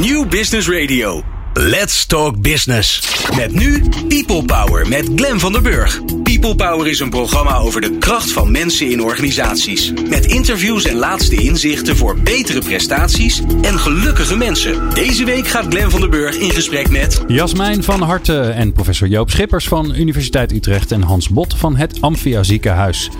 [0.00, 1.39] New Business Radio.
[1.54, 3.02] Let's Talk Business.
[3.36, 6.00] Met nu People Power met Glen van der Burg.
[6.22, 9.92] People Power is een programma over de kracht van mensen in organisaties.
[10.08, 14.94] Met interviews en laatste inzichten voor betere prestaties en gelukkige mensen.
[14.94, 17.24] Deze week gaat Glen van der Burg in gesprek met...
[17.28, 20.92] Jasmijn van Harte en professor Joop Schippers van Universiteit Utrecht...
[20.92, 23.10] en Hans Bot van het Amphia Ziekenhuis.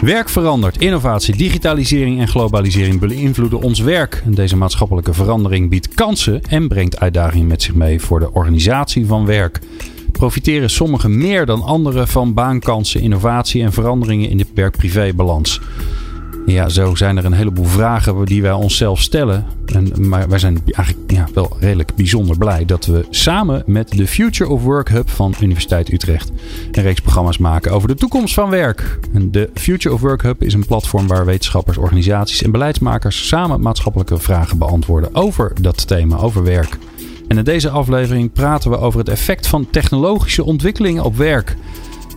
[0.00, 0.78] Werk verandert.
[0.78, 4.22] Innovatie, digitalisering en globalisering beïnvloeden ons werk.
[4.26, 9.26] Deze maatschappelijke verandering biedt kansen en brengt uitdagingen met zich mee voor de organisatie van
[9.26, 9.58] werk.
[10.12, 15.60] Profiteren sommigen meer dan anderen van baankansen, innovatie en veranderingen in de werk-privé-balans?
[16.46, 19.44] Ja, zo zijn er een heleboel vragen die wij onszelf stellen.
[19.66, 24.06] En, maar wij zijn eigenlijk ja, wel redelijk bijzonder blij dat we samen met de
[24.06, 26.32] Future of Work Hub van Universiteit Utrecht
[26.72, 28.98] een reeks programma's maken over de toekomst van werk.
[29.12, 33.60] En de Future of Work Hub is een platform waar wetenschappers, organisaties en beleidsmakers samen
[33.60, 36.78] maatschappelijke vragen beantwoorden over dat thema, over werk.
[37.28, 41.56] En in deze aflevering praten we over het effect van technologische ontwikkelingen op werk.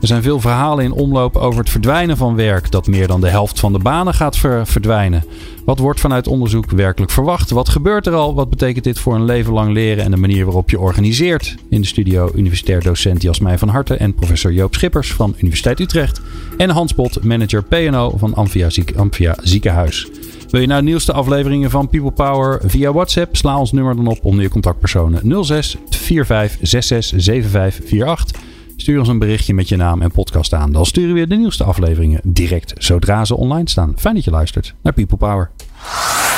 [0.02, 3.30] Er zijn veel verhalen in omloop over het verdwijnen van werk, dat meer dan de
[3.30, 5.24] helft van de banen gaat verdwijnen.
[5.66, 7.50] Wat wordt vanuit onderzoek werkelijk verwacht?
[7.50, 8.36] Wat gebeurt er al?
[8.36, 11.56] Wat betekent dit voor een leven lang leren en de manier waarop je organiseert?
[11.70, 16.22] In de studio universitair docent Jasmijn van Harten en professor Joop Schippers van Universiteit Utrecht.
[16.58, 20.08] En Hans Bot, manager PNO van Amphia, Amphia Ziekenhuis.
[20.50, 23.36] Wil je nou de nieuwste afleveringen van People Power via WhatsApp?
[23.36, 28.42] Sla ons nummer dan op onder je contactpersonen 06 45 66 75 48.
[28.76, 30.72] Stuur ons een berichtje met je naam en podcast aan.
[30.72, 33.94] Dan sturen we de nieuwste afleveringen direct zodra ze online staan.
[33.98, 35.52] Fijn dat je luistert naar People Power.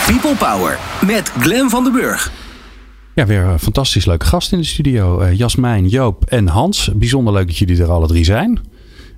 [0.05, 2.31] People Power met Glen van den Burg.
[3.13, 5.21] Ja, weer een fantastisch leuke gast in de studio.
[5.21, 6.89] Uh, Jasmijn, Joop en Hans.
[6.93, 8.59] Bijzonder leuk dat jullie er alle drie zijn.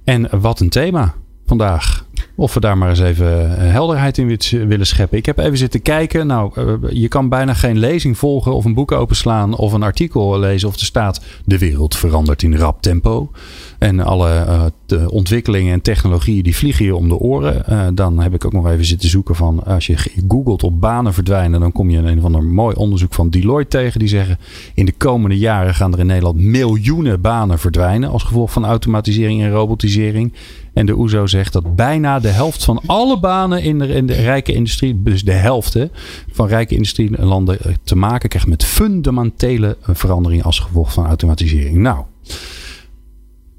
[0.04, 1.14] En wat een thema
[1.46, 2.06] vandaag.
[2.36, 5.18] Of we daar maar eens even eh, helderheid in willen scheppen.
[5.18, 6.28] Ik heb even zitten kijken.
[6.28, 10.40] Nou, eh, je kan bijna geen lezing volgen of een boek openslaan of een artikel
[10.40, 13.32] lezen of er staat de wereld verandert in rap tempo.
[13.80, 14.46] En alle
[14.90, 17.96] uh, ontwikkelingen en technologieën die vliegen je om de oren.
[17.96, 19.98] Dan heb ik ook nog even zitten zoeken van als je
[20.28, 24.00] googelt op banen verdwijnen, dan kom je een of ander mooi onderzoek van Deloitte tegen.
[24.00, 24.40] Die zeggen
[24.74, 29.42] in de komende jaren gaan er in Nederland miljoenen banen verdwijnen als gevolg van automatisering
[29.42, 30.34] en robotisering.
[30.74, 34.14] En de OESO zegt dat bijna de helft van alle banen in de, in de
[34.14, 35.86] rijke industrie, dus de helft hè,
[36.32, 41.78] van rijke industrielanden, te maken krijgt met fundamentele veranderingen als gevolg van automatisering.
[41.78, 42.04] Nou,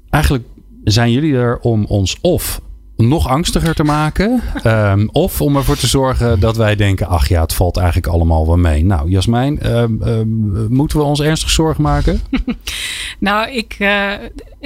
[0.09, 0.45] eigenlijk
[0.83, 2.61] zijn jullie er om ons of
[2.97, 4.41] nog angstiger te maken.
[4.65, 8.45] Um, of om ervoor te zorgen dat wij denken: ach ja, het valt eigenlijk allemaal
[8.45, 8.85] wel mee.
[8.85, 12.21] Nou, Jasmijn, um, um, moeten we ons ernstig zorgen maken?
[13.19, 14.11] nou, ik, uh,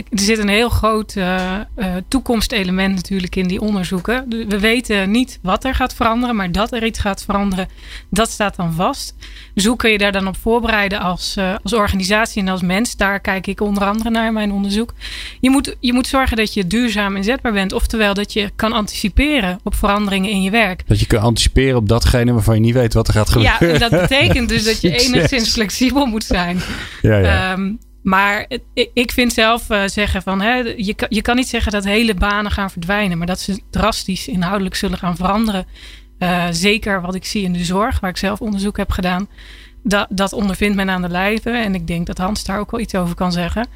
[0.09, 4.25] er zit een heel groot uh, uh, toekomstelement natuurlijk in die onderzoeken.
[4.47, 7.67] We weten niet wat er gaat veranderen, maar dat er iets gaat veranderen,
[8.09, 9.15] dat staat dan vast.
[9.53, 12.95] Dus hoe kun je daar dan op voorbereiden als, uh, als organisatie en als mens?
[12.95, 14.93] Daar kijk ik onder andere naar in mijn onderzoek.
[15.39, 19.59] Je moet, je moet zorgen dat je duurzaam inzetbaar bent, oftewel dat je kan anticiperen
[19.63, 20.83] op veranderingen in je werk.
[20.87, 23.67] Dat je kan anticiperen op datgene waarvan je niet weet wat er gaat gebeuren.
[23.67, 26.59] Ja, en dat betekent dus dat je enigszins flexibel moet zijn.
[27.01, 27.53] Ja, ja.
[27.53, 28.47] Um, maar
[28.93, 32.51] ik vind zelf uh, zeggen van hè, je, je kan niet zeggen dat hele banen
[32.51, 35.65] gaan verdwijnen, maar dat ze drastisch inhoudelijk zullen gaan veranderen.
[36.19, 39.29] Uh, zeker wat ik zie in de zorg, waar ik zelf onderzoek heb gedaan.
[39.83, 41.49] Dat, dat ondervindt men aan de lijve.
[41.49, 43.67] En ik denk dat Hans daar ook wel iets over kan zeggen.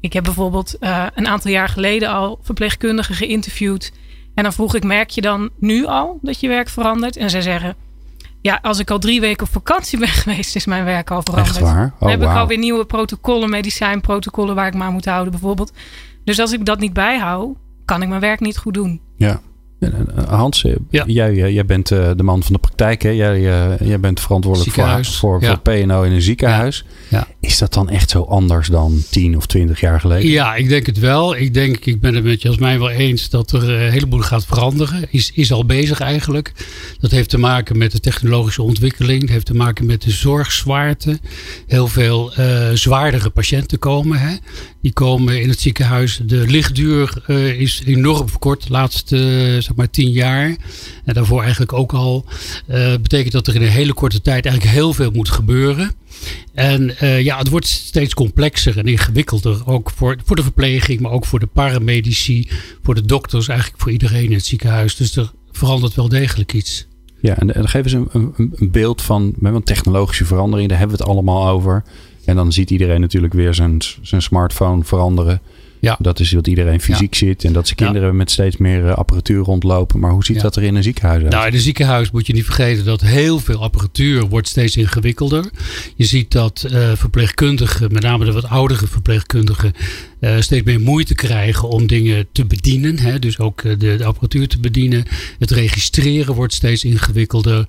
[0.00, 3.92] Ik heb bijvoorbeeld uh, een aantal jaar geleden al verpleegkundigen geïnterviewd.
[4.34, 7.16] En dan vroeg ik, merk je dan nu al dat je werk verandert?
[7.16, 7.76] En zij zeggen,
[8.42, 11.56] ja, als ik al drie weken op vakantie ben geweest, is mijn werk al veranderd.
[11.56, 11.84] Echt waar?
[11.94, 12.30] Oh, dan heb wow.
[12.30, 15.72] ik alweer nieuwe protocollen, medicijnprotocollen waar ik me aan moet houden bijvoorbeeld.
[16.24, 19.00] Dus als ik dat niet bijhoud, kan ik mijn werk niet goed doen.
[19.16, 19.40] Ja.
[20.28, 21.04] Hans, ja.
[21.06, 23.02] jij, jij bent de man van de praktijk.
[23.02, 23.10] Hè?
[23.10, 23.40] Jij,
[23.80, 25.48] jij bent verantwoordelijk voor, voor, ja.
[25.48, 26.84] voor PNO in een ziekenhuis.
[27.08, 27.26] Ja.
[27.40, 30.30] Is dat dan echt zo anders dan 10 of 20 jaar geleden?
[30.30, 31.36] Ja, ik denk het wel.
[31.36, 35.06] Ik denk, ik ben het met Jasmijn wel eens dat er een heleboel gaat veranderen.
[35.10, 36.52] Is, is al bezig eigenlijk.
[37.00, 39.20] Dat heeft te maken met de technologische ontwikkeling.
[39.20, 41.18] Dat heeft te maken met de zorgzwaarte.
[41.66, 44.18] Heel veel uh, zwaardere patiënten komen.
[44.18, 44.36] Hè?
[44.82, 46.20] Die komen in het ziekenhuis.
[46.26, 50.56] De lichtduur uh, is enorm verkort de laatste uh, zeg maar tien jaar.
[51.04, 52.24] En daarvoor eigenlijk ook al.
[52.68, 55.92] Uh, betekent dat er in een hele korte tijd eigenlijk heel veel moet gebeuren.
[56.54, 59.66] En ja, het wordt steeds complexer en ingewikkelder.
[59.66, 62.48] Ook voor, voor de verpleging, maar ook voor de paramedici,
[62.82, 64.96] voor de dokters, eigenlijk voor iedereen in het ziekenhuis.
[64.96, 66.86] Dus er verandert wel degelijk iets.
[67.20, 70.96] Ja, en, en geef eens een, een, een beeld van, met technologische verandering, daar hebben
[70.96, 71.84] we het allemaal over.
[72.24, 75.40] En dan ziet iedereen natuurlijk weer zijn, zijn smartphone veranderen.
[75.80, 75.96] Ja.
[75.98, 80.00] Dat is wat iedereen fysiek zit en dat ze kinderen met steeds meer apparatuur rondlopen.
[80.00, 81.32] Maar hoe ziet dat er in een ziekenhuis uit?
[81.32, 85.50] Nou, in een ziekenhuis moet je niet vergeten dat heel veel apparatuur wordt steeds ingewikkelder.
[85.96, 89.72] Je ziet dat verpleegkundigen, met name de wat oudere verpleegkundigen,
[90.20, 92.98] steeds meer moeite krijgen om dingen te bedienen.
[92.98, 93.18] Hè?
[93.18, 95.04] Dus ook de, de, apparatuur te bedienen.
[95.38, 97.66] Het registreren wordt steeds ingewikkelder.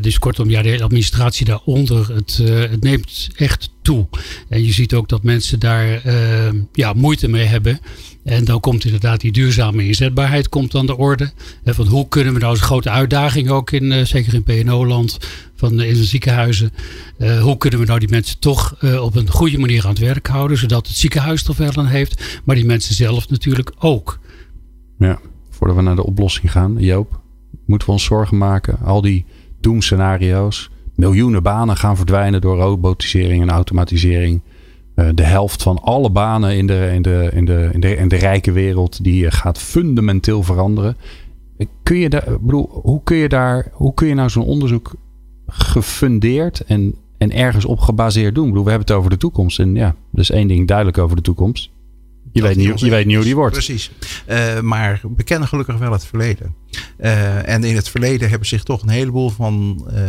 [0.00, 2.36] dus kortom, ja, de administratie daaronder, het,
[2.70, 4.08] het neemt echt toe.
[4.48, 6.02] En je ziet ook dat mensen daar
[6.72, 7.80] ja, moeite mee hebben.
[8.24, 11.30] En dan komt inderdaad die duurzame inzetbaarheid komt aan de orde.
[11.64, 15.18] En van hoe kunnen we nou, een grote uitdaging ook in, uh, zeker in PNO-land,
[15.54, 16.72] van uh, in de ziekenhuizen.
[17.18, 20.26] Uh, hoe kunnen we nou die mensen toch op een goede manier aan het werk
[20.26, 24.18] houden, zodat het ziekenhuis er wel aan heeft, maar die mensen zelf natuurlijk ook.
[24.98, 25.18] Ja,
[25.50, 27.20] voordat we naar de oplossing gaan, Joop,
[27.66, 28.78] moeten we ons zorgen maken.
[28.84, 29.24] Al die
[29.60, 34.42] doemscenario's miljoenen banen gaan verdwijnen door robotisering en automatisering.
[34.96, 38.08] Uh, de helft van alle banen in de, in de, in de, in de, in
[38.08, 40.96] de rijke wereld die eh, gaat fundamenteel veranderen.
[41.82, 44.94] Kun je daar, bedoel, hoe kun je daar, hoe kun je nou zo'n onderzoek
[45.46, 48.48] gefundeerd en, en ergens op gebaseerd doen?
[48.48, 49.58] Bedoel, we hebben het over de toekomst.
[49.58, 51.70] En ja, dus één ding duidelijk over de toekomst.
[52.32, 53.52] Je, weet niet, je weet niet hoe die wordt.
[53.52, 53.90] Precies.
[54.28, 56.54] Uh, maar we kennen gelukkig wel het verleden.
[57.00, 60.00] Uh, en in het verleden hebben zich toch een heleboel van uh,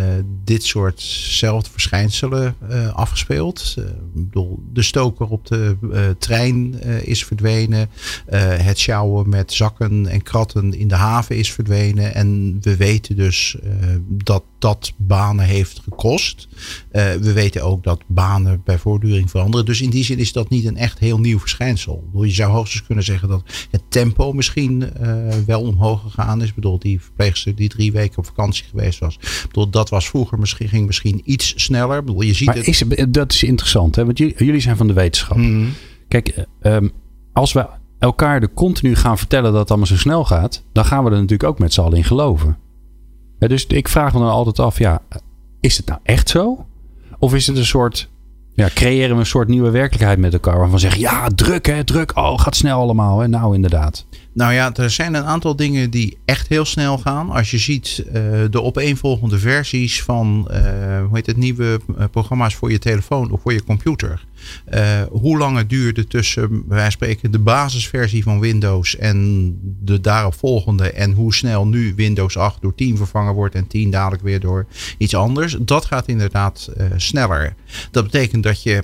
[0.43, 3.75] dit soortzelfde verschijnselen uh, afgespeeld.
[3.77, 3.83] ik
[4.13, 5.77] bedoel, de stoker op de
[6.19, 7.89] trein is verdwenen.
[8.35, 12.13] het sjouwen met zakken en kratten in de haven is verdwenen.
[12.13, 13.57] En we weten dus
[14.07, 16.47] dat dat banen heeft gekost.
[16.91, 19.65] we weten ook dat banen bij voortduring veranderen.
[19.65, 22.09] Dus in die zin is dat niet een echt heel nieuw verschijnsel.
[22.21, 24.91] Je zou hoogstens kunnen zeggen dat het tempo misschien
[25.45, 26.49] wel omhoog gegaan is.
[26.49, 29.15] Ik bedoel, die verpleegster die drie weken op vakantie geweest was.
[29.15, 31.97] Ik bedoel, dat was vroeger misschien, ging misschien iets sneller.
[31.97, 32.67] Ik bedoel, je ziet maar het...
[32.67, 34.05] Is, dat is interessant, hè?
[34.05, 35.37] want jullie zijn van de wetenschap.
[35.37, 35.67] Mhm.
[36.07, 36.91] Kijk, um,
[37.33, 37.65] als we
[37.99, 41.15] elkaar de continu gaan vertellen dat het allemaal zo snel gaat, dan gaan we er
[41.15, 42.57] natuurlijk ook met z'n allen in geloven.
[43.39, 45.01] dus ik vraag me dan altijd af, ja,
[45.59, 46.65] is het nou echt zo?
[47.19, 48.09] Of is het een soort
[48.55, 50.57] ja, creëren we een soort nieuwe werkelijkheid met elkaar.
[50.57, 52.17] Waarvan zeggen, ja, druk hè, druk.
[52.17, 53.19] Oh, gaat snel allemaal.
[53.19, 53.27] Hè?
[53.27, 54.05] Nou, inderdaad.
[54.33, 57.29] Nou ja, er zijn een aantal dingen die echt heel snel gaan.
[57.29, 58.13] Als je ziet uh,
[58.49, 60.57] de opeenvolgende versies van uh,
[61.05, 64.25] hoe heet het, nieuwe uh, programma's voor je telefoon of voor je computer.
[65.09, 70.91] Hoe lang het duurde tussen, wij spreken, de basisversie van Windows en de daaropvolgende.
[70.91, 74.65] En hoe snel nu Windows 8 door 10 vervangen wordt en 10 dadelijk weer door
[74.97, 75.57] iets anders.
[75.59, 77.55] Dat gaat inderdaad sneller.
[77.91, 78.81] Dat betekent dat je,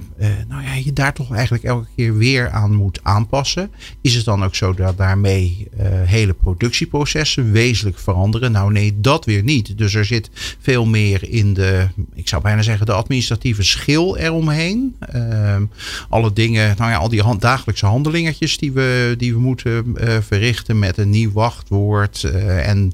[0.47, 3.71] nou ja, je daar toch eigenlijk elke keer weer aan moet aanpassen.
[4.01, 5.67] Is het dan ook zo dat daarmee
[6.05, 8.51] hele productieprocessen wezenlijk veranderen.
[8.51, 9.77] Nou nee, dat weer niet.
[9.77, 10.29] Dus er zit
[10.59, 14.95] veel meer in de, ik zou bijna zeggen, de administratieve schil eromheen.
[16.09, 20.17] Alle dingen, nou ja, al die hand, dagelijkse handelingetjes die we, die we moeten uh,
[20.21, 22.93] verrichten met een nieuw wachtwoord eh, en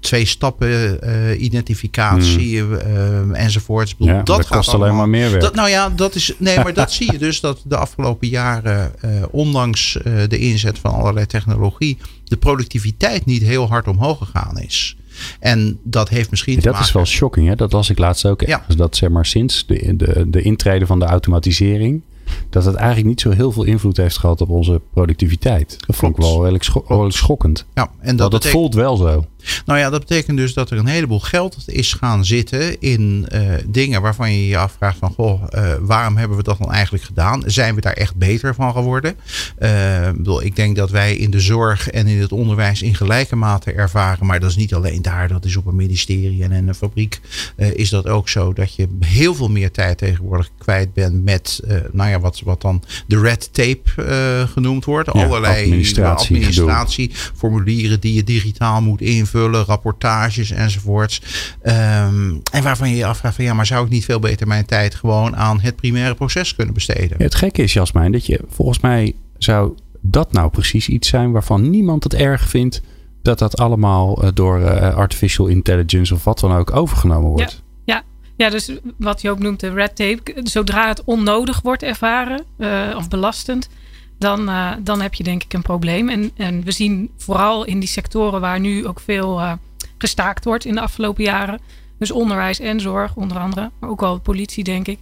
[0.00, 0.98] twee stappen
[1.44, 3.34] identificatie hmm.
[3.34, 3.94] enzovoorts.
[3.98, 5.42] Ja, dat, dat kost allemaal, alleen maar meer werk.
[5.42, 8.92] Dat, nou ja, dat is, nee, maar dat zie je dus dat de afgelopen jaren,
[9.30, 9.98] ondanks
[10.28, 14.96] de inzet van allerlei technologie de productiviteit niet heel hard omhoog gegaan is.
[15.40, 16.60] En dat heeft misschien.
[16.60, 17.54] Dat is wel shocking, hè?
[17.54, 18.40] Dat las ik laatst ook.
[18.40, 18.64] Ja.
[18.76, 22.02] Dat zeg maar sinds de, de, de intrede van de automatisering
[22.50, 25.76] dat het eigenlijk niet zo heel veel invloed heeft gehad op onze productiviteit.
[25.86, 27.66] Dat vond ik wel redelijk, scho schokkend.
[27.74, 29.24] Ja, en dat, dat voelt wel zo.
[29.64, 33.40] Nou ja, dat betekent dus dat er een heleboel geld is gaan zitten in uh,
[33.66, 37.42] dingen waarvan je je afvraagt van, goh, uh, waarom hebben we dat dan eigenlijk gedaan?
[37.46, 39.16] Zijn we daar echt beter van geworden?
[39.58, 43.36] Uh, bedoel, ik denk dat wij in de zorg en in het onderwijs in gelijke
[43.36, 46.68] mate ervaren, maar dat is niet alleen daar, dat is op een ministerie en in
[46.68, 47.20] een fabriek,
[47.56, 51.60] is dat ook zo dat je heel veel meer tijd tegenwoordig kwijt bent met,
[51.92, 55.10] nou ja, wat, wat dan de red tape genoemd wordt.
[55.12, 61.22] Ja, Allerlei administratie, administratie formulieren die je digitaal moet invullen rapportages enzovoorts.
[61.62, 64.66] Um, en waarvan je je afvraagt van ja, maar zou ik niet veel beter mijn
[64.66, 67.22] tijd gewoon aan het primaire proces kunnen besteden?
[67.22, 71.70] het gekke is, Jasmijn, dat je volgens mij zou dat nou precies iets zijn waarvan
[71.70, 72.82] niemand het erg vindt
[73.22, 77.62] dat dat allemaal eh, door uh, artificial intelligence of wat dan ook overgenomen wordt.
[77.84, 78.02] Ja,
[78.36, 78.50] ja.
[78.50, 80.20] dus wat je ook noemt de red tape.
[80.42, 83.68] Zodra het onnodig wordt ervaren uh, of belastend,
[84.18, 86.08] dan, uh, dan heb je denk ik een probleem.
[86.08, 89.52] En, en we zien vooral in die sectoren waar nu ook veel uh,
[89.98, 91.60] gestaakt wordt in de afgelopen jaren.
[91.98, 94.98] Dus onderwijs en zorg onder andere, maar ook al politie denk ik.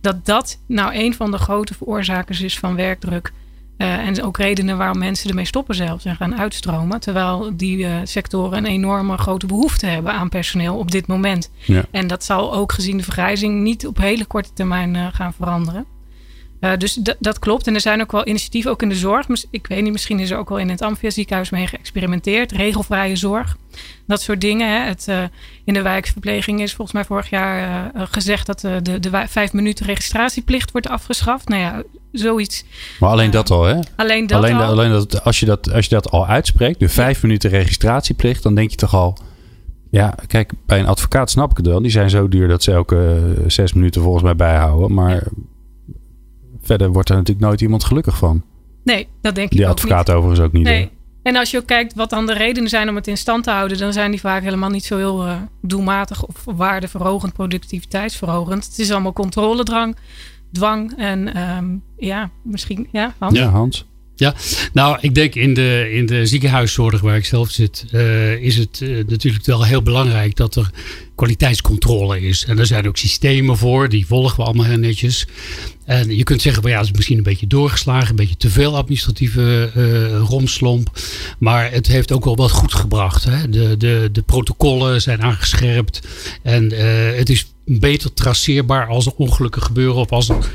[0.00, 3.32] Dat dat nou een van de grote veroorzakers is van werkdruk.
[3.78, 7.00] Uh, en ook redenen waarom mensen ermee stoppen zelfs en gaan uitstromen.
[7.00, 11.50] Terwijl die sectoren een enorme grote behoefte hebben aan personeel op dit moment.
[11.64, 11.84] Ja.
[11.90, 15.86] En dat zal ook gezien de vergrijzing niet op hele korte termijn gaan veranderen.
[16.60, 17.66] Uh, dus dat klopt.
[17.66, 19.26] En er zijn ook wel initiatieven, ook in de zorg.
[19.50, 22.52] Ik weet niet, misschien is er ook wel in het Amphia ziekenhuis mee geëxperimenteerd.
[22.52, 23.56] Regelvrije zorg.
[24.06, 24.68] Dat soort dingen.
[24.68, 24.86] Hè.
[24.86, 25.22] Het, uh,
[25.64, 29.86] in de wijkverpleging is volgens mij vorig jaar uh, gezegd dat de, de vijf minuten
[29.86, 31.48] registratieplicht wordt afgeschaft.
[31.48, 32.64] Nou ja, zoiets.
[33.00, 33.78] Maar alleen dat al, hè?
[33.96, 34.62] Alleen dat alleen, al.
[34.62, 38.54] alleen dat, als, je dat, als je dat al uitspreekt, de vijf minuten registratieplicht, dan
[38.54, 39.18] denk je toch al.
[39.90, 41.82] Ja, kijk, bij een advocaat snap ik het wel.
[41.82, 44.94] Die zijn zo duur dat ze elke zes minuten volgens mij bijhouden.
[44.94, 45.26] Maar
[46.68, 48.42] verder wordt er natuurlijk nooit iemand gelukkig van.
[48.84, 50.16] Nee, dat denk ik Die advocaat niet.
[50.16, 50.64] overigens ook niet.
[50.64, 50.90] Nee.
[51.22, 53.50] En als je ook kijkt wat dan de redenen zijn om het in stand te
[53.50, 58.64] houden, dan zijn die vaak helemaal niet zo heel uh, doelmatig of waardeverhogend, productiviteitsverhogend.
[58.64, 59.96] Het is allemaal controledrang,
[60.52, 63.38] dwang en um, ja, misschien, ja, Hans.
[63.38, 63.86] Ja, Hans.
[64.14, 64.34] Ja,
[64.72, 68.80] nou, ik denk in de, in de ziekenhuiszorg waar ik zelf zit, uh, is het
[68.80, 70.70] uh, natuurlijk wel heel belangrijk dat er
[71.14, 72.44] kwaliteitscontrole is.
[72.44, 75.26] En er zijn ook systemen voor, die volgen we allemaal heel netjes.
[75.88, 78.50] En je kunt zeggen, well, ja, het is misschien een beetje doorgeslagen, een beetje te
[78.50, 80.98] veel administratieve uh, romslomp.
[81.38, 83.24] Maar het heeft ook wel wat goed gebracht.
[83.24, 83.48] Hè?
[83.48, 86.00] De, de, de protocollen zijn aangescherpt.
[86.42, 86.70] En
[87.16, 90.50] het is beter traceerbaar als er ongelukken gebeuren of als er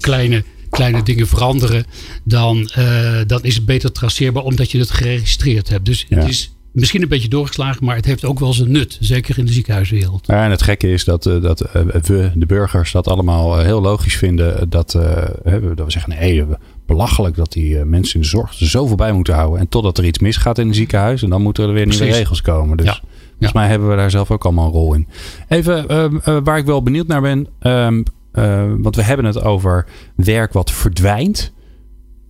[0.00, 1.84] kleine kleine dingen veranderen,
[2.24, 5.84] dan, uh, dan is het beter traceerbaar omdat je het geregistreerd hebt.
[5.84, 6.18] Dus ja.
[6.18, 8.96] het is misschien een beetje doorgeslagen, maar het heeft ook wel zijn nut.
[9.00, 10.26] Zeker in de ziekenhuiswereld.
[10.26, 13.80] Ja, en het gekke is dat, uh, dat uh, we, de burgers, dat allemaal heel
[13.80, 14.70] logisch vinden.
[14.70, 15.02] Dat, dat
[15.42, 16.44] we zeggen, nee,
[16.86, 19.60] belachelijk dat die mensen in de zorg er zo voorbij moeten houden.
[19.60, 21.22] En totdat er iets misgaat in een ziekenhuis.
[21.22, 22.76] En dan moeten er weer nieuwe regels komen.
[22.76, 23.00] Dus ja.
[23.30, 25.08] volgens mij hebben we daar zelf ook allemaal een rol in.
[25.48, 27.46] Even waar ik wel benieuwd naar ben.
[27.60, 28.02] Um,
[28.34, 31.52] uh, want we hebben het over werk wat verdwijnt.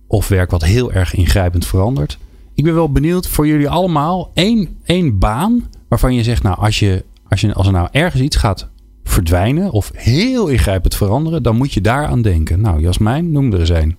[0.07, 2.17] Of werk wat heel erg ingrijpend verandert.
[2.57, 6.79] Ik ben wel benieuwd voor jullie allemaal één, één baan waarvan je zegt, nou, als,
[6.79, 8.69] je, als, je, als er nou ergens iets gaat
[9.03, 12.61] verdwijnen of heel ingrijpend veranderen, dan moet je daar aan denken.
[12.61, 13.97] Nou, Jasmijn, noem er eens een.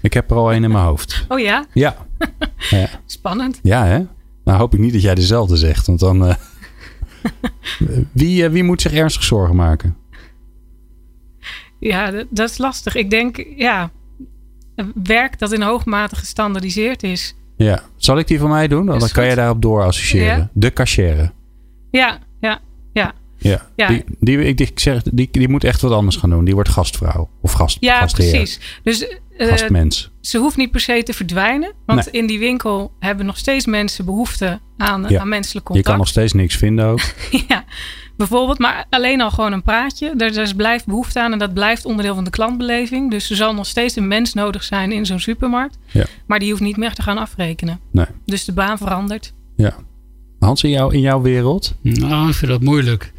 [0.00, 1.24] Ik heb er al één in mijn hoofd.
[1.28, 1.66] Oh ja?
[1.72, 1.96] Ja.
[2.70, 2.88] ja.
[3.06, 3.58] Spannend.
[3.62, 4.06] Ja, hè?
[4.44, 6.26] Nou hoop ik niet dat jij dezelfde zegt, want dan.
[6.26, 6.34] Uh...
[8.12, 9.96] wie, uh, wie moet zich ernstig zorgen maken?
[11.78, 12.94] Ja, dat, dat, is lastig.
[12.94, 13.90] Ik denk, ja,
[14.94, 17.34] werk dat in hoogmate gestandardiseerd is.
[17.56, 18.86] Ja, zal ik die voor mij doen?
[18.86, 19.24] Dan kan goed.
[19.24, 20.38] je daarop door associëren.
[20.38, 20.50] Ja.
[20.52, 21.32] De cashier.
[21.90, 22.60] Ja, ja,
[22.92, 23.14] ja.
[23.42, 23.88] Ja, ja.
[23.88, 26.44] Die, die, ik, ik zeg, die, die moet echt wat anders gaan doen.
[26.44, 28.30] Die wordt gastvrouw of gast, ja, gastheer.
[28.30, 28.80] precies.
[28.82, 30.10] Dus, uh, Gastmens.
[30.20, 31.72] Ze hoeft niet per se te verdwijnen.
[31.86, 32.20] Want nee.
[32.20, 35.20] in die winkel hebben nog steeds mensen behoefte aan, ja.
[35.20, 35.86] aan menselijk contact.
[35.86, 37.00] Je kan nog steeds niks vinden ook.
[37.48, 37.64] ja,
[38.16, 38.58] bijvoorbeeld.
[38.58, 40.14] Maar alleen al gewoon een praatje.
[40.18, 43.10] Er, er blijft behoefte aan en dat blijft onderdeel van de klantbeleving.
[43.10, 45.78] Dus er zal nog steeds een mens nodig zijn in zo'n supermarkt.
[45.90, 46.04] Ja.
[46.26, 47.80] Maar die hoeft niet meer te gaan afrekenen.
[47.90, 48.06] Nee.
[48.24, 49.32] Dus de baan verandert.
[49.56, 49.74] Ja.
[50.38, 51.74] Hans, in, jou, in jouw wereld?
[51.82, 53.12] Nou, ik vind dat moeilijk.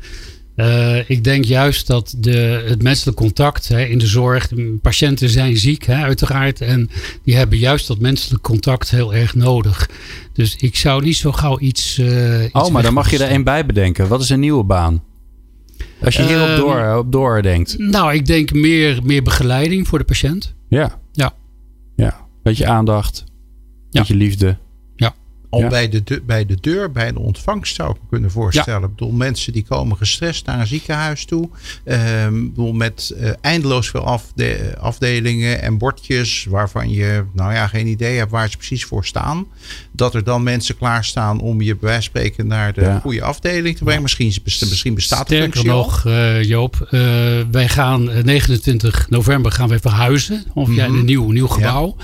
[0.55, 4.47] Uh, ik denk juist dat de, het menselijk contact hè, in de zorg.
[4.47, 6.61] De patiënten zijn ziek, hè, uiteraard.
[6.61, 6.89] En
[7.23, 9.89] die hebben juist dat menselijk contact heel erg nodig.
[10.33, 11.97] Dus ik zou niet zo gauw iets.
[11.97, 14.07] Uh, iets oh, maar dan mag je er één bij bedenken.
[14.07, 15.03] Wat is een nieuwe baan?
[16.03, 17.77] Als je hierop door, op door denkt.
[17.77, 20.53] Nou, ik denk meer, meer begeleiding voor de patiënt.
[20.69, 20.99] Ja.
[21.11, 21.33] Ja.
[21.95, 22.27] Ja.
[22.43, 23.23] Beetje aandacht.
[23.91, 24.19] Beetje ja.
[24.19, 24.57] liefde.
[25.53, 25.67] Al ja.
[25.67, 28.79] bij, de, bij de deur, bij de ontvangst zou ik me kunnen voorstellen.
[28.79, 28.85] Ja.
[28.85, 31.49] Ik bedoel, mensen die komen gestrest naar een ziekenhuis toe.
[31.85, 37.87] Um, bedoel, met uh, eindeloos veel afde afdelingen en bordjes waarvan je nou ja, geen
[37.87, 39.47] idee hebt waar ze precies voor staan.
[39.95, 42.99] Dat er dan mensen klaarstaan om je bij wijze van spreken naar de ja.
[42.99, 44.01] goede afdeling te brengen.
[44.01, 47.01] Misschien, misschien bestaat Sterker de functie nog, uh, Joop, uh,
[47.51, 50.43] wij gaan 29 november gaan wij verhuizen.
[50.53, 50.85] Of mm -hmm.
[50.85, 51.95] in een nieuw, nieuw gebouw.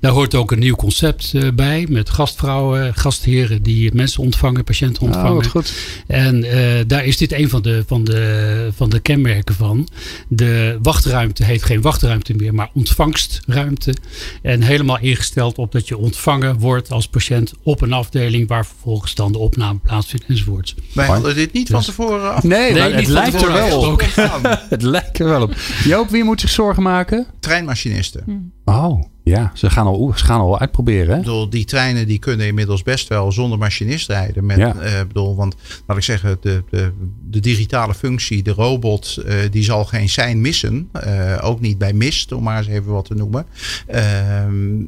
[0.00, 5.44] Daar hoort ook een nieuw concept bij met gastvrouwen gastheren die mensen ontvangen, patiënten ontvangen.
[5.44, 5.72] Oh, goed.
[6.06, 6.50] En uh,
[6.86, 9.88] daar is dit een van de, van, de, van de kenmerken van.
[10.28, 13.94] De wachtruimte heet geen wachtruimte meer, maar ontvangstruimte.
[14.42, 19.14] En helemaal ingesteld op dat je ontvangen wordt als patiënt op een afdeling waar vervolgens
[19.14, 20.74] dan de opname plaatsvindt enzovoorts.
[20.92, 22.42] Wij hadden dit niet dus, van tevoren af.
[22.42, 24.02] Nee, nee het lijkt er wel op.
[24.68, 25.54] het lijkt er wel op.
[25.84, 27.26] Joop, wie moet zich zorgen maken?
[27.40, 28.22] Treinmachinisten.
[28.24, 28.52] Hmm.
[28.64, 29.02] Oh.
[29.24, 31.08] Ja, ze gaan al, ze gaan al uitproberen.
[31.08, 31.16] Hè?
[31.16, 34.46] Ik bedoel, die treinen die kunnen inmiddels best wel zonder machinist rijden.
[34.46, 34.74] Met, ja.
[34.74, 35.54] uh, bedoel, want
[35.86, 36.92] laat ik zeggen, de, de,
[37.30, 40.88] de digitale functie, de robot, uh, die zal geen sein missen.
[41.06, 43.46] Uh, ook niet bij mist, om maar eens even wat te noemen.
[43.86, 44.84] Ehm,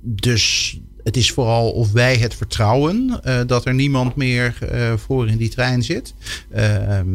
[0.00, 0.78] dus
[1.08, 4.58] het is vooral of wij het vertrouwen dat er niemand meer
[4.96, 6.14] voor in die trein zit.
[6.50, 7.08] Ehm,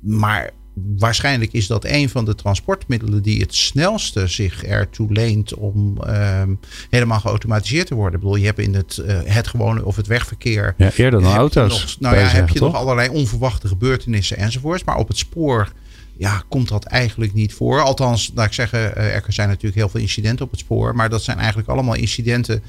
[0.00, 5.98] maar waarschijnlijk is dat een van de transportmiddelen die het snelste zich ertoe leent om
[6.06, 6.58] um,
[6.90, 8.14] helemaal geautomatiseerd te worden.
[8.14, 10.74] Ik bedoel, je hebt in het, uh, het gewone of het wegverkeer.
[10.76, 11.80] Ja, eerder dan auto's.
[11.80, 12.72] Nog, nou ja, heb je toch?
[12.72, 14.84] nog allerlei onverwachte gebeurtenissen enzovoorts.
[14.84, 15.72] Maar op het spoor
[16.16, 17.80] ja, komt dat eigenlijk niet voor.
[17.80, 20.96] Althans, laat ik zeggen, er zijn natuurlijk heel veel incidenten op het spoor.
[20.96, 22.62] Maar dat zijn eigenlijk allemaal incidenten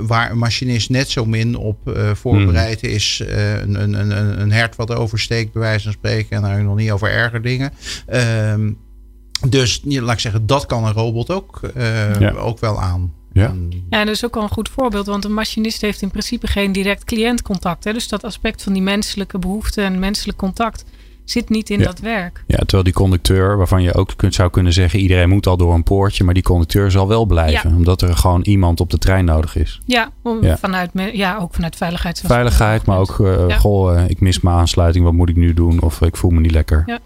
[0.00, 1.78] waar een machinist net zo min op
[2.14, 2.90] voorbereid hmm.
[2.90, 3.22] is.
[3.26, 6.36] een, een, een, een hert wat oversteekt, bij wijze van spreken.
[6.36, 7.72] En daar nog niet over erger dingen.
[8.06, 8.72] Ehm,
[9.48, 11.60] dus laat ik zeggen, dat kan een robot ook,
[12.36, 13.12] ook wel aan.
[13.34, 13.54] Ja.
[13.90, 16.46] ja, en dat is ook wel een goed voorbeeld, want een machinist heeft in principe
[16.46, 17.84] geen direct cliëntcontact.
[17.84, 17.92] Hè?
[17.92, 20.84] Dus dat aspect van die menselijke behoefte en menselijk contact
[21.24, 22.44] zit niet in dat werk.
[22.46, 25.74] Ja, terwijl die conducteur, waarvan je ook kunt, zou kunnen zeggen: iedereen moet al door
[25.74, 29.24] een poortje, maar die conducteur zal wel blijven, omdat er gewoon iemand op de trein
[29.24, 29.80] nodig is.
[29.84, 30.10] Ja,
[30.58, 32.22] Vanuit, ja ook vanuit veiligheid.
[32.26, 35.80] Veiligheid, maar ook: uh, goh, uh, ik mis mijn aansluiting, wat moet ik nu doen?
[35.80, 36.82] Of ik voel me niet lekker.
[36.86, 36.98] Ja.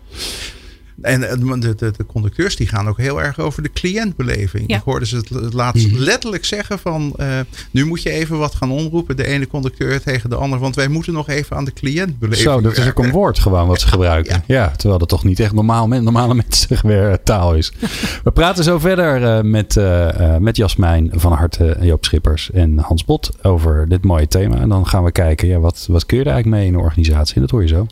[1.01, 4.69] En de, de, de, conducteurs die gaan ook heel erg over de cliëntbeleving.
[4.69, 5.99] Ik hoorde ze het laatst mhm.
[5.99, 7.15] letterlijk zeggen van...
[7.21, 7.27] Uh,
[7.71, 9.17] nu moet je even wat gaan omroepen.
[9.17, 10.59] De ene conducteur tegen de ander.
[10.59, 13.67] Want wij moeten nog even aan de cliëntbeleving Zo, dat is ook een woord gewoon
[13.67, 14.43] wat ze gebruiken.
[14.47, 14.69] Ja.
[14.69, 17.73] terwijl dat toch niet echt normaal, normale mensen taal is.
[18.25, 23.05] We praten zo verder uh, met, uh, met Jasmijn van Harte, Joop Schippers en Hans
[23.05, 24.57] Bot over dit mooie thema.
[24.57, 26.85] En dan gaan we kijken, ja, wat, wat kun je er eigenlijk mee in een
[26.85, 27.41] organisatie?
[27.41, 27.87] Dat hoor je zo.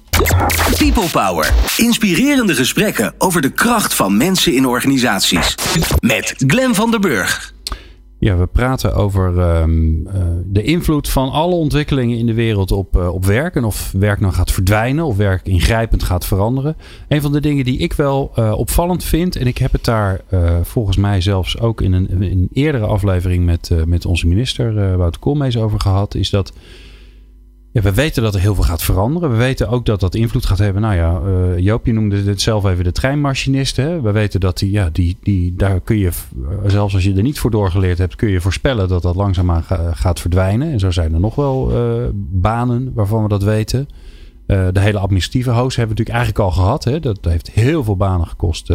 [0.79, 1.53] People Power.
[1.77, 5.55] Inspirerende gesprekken over de kracht van mensen in organisaties.
[6.01, 7.55] Met Glen van der Burg.
[8.19, 10.13] Ja, we praten over um, uh,
[10.45, 13.55] de invloed van alle ontwikkelingen in de wereld op, uh, op werk.
[13.55, 16.77] En of werk nou gaat verdwijnen of werk ingrijpend gaat veranderen.
[17.09, 20.21] Een van de dingen die ik wel uh, opvallend vind, en ik heb het daar
[20.63, 25.57] volgens mij zelfs ook in een, in eerdere aflevering met, met onze minister Wouter Koolmees
[25.57, 26.53] over gehad, is dat
[27.83, 29.31] we weten dat er heel veel gaat veranderen.
[29.31, 30.83] We weten ook dat dat invloed gaat hebben.
[30.83, 31.21] Nou ja,
[31.59, 33.77] uh, noemde het zelf even de treinmachinist.
[33.77, 34.01] Hè?
[34.01, 36.13] We weten dat die, ja, die, die, daar kun je, eh,
[36.67, 40.21] zelfs als je er niet voor doorgeleerd hebt, kun je voorspellen dat dat langzaamaan gaat
[40.21, 40.73] verdwijnen.
[40.73, 43.89] En zo zijn er nog wel uh, banen waarvan we dat weten.
[44.47, 46.85] De hele administratieve host hebben we natuurlijk eigenlijk al gehad.
[46.85, 47.01] Hè?
[47.01, 48.71] Dat, dat heeft heel veel banen gekost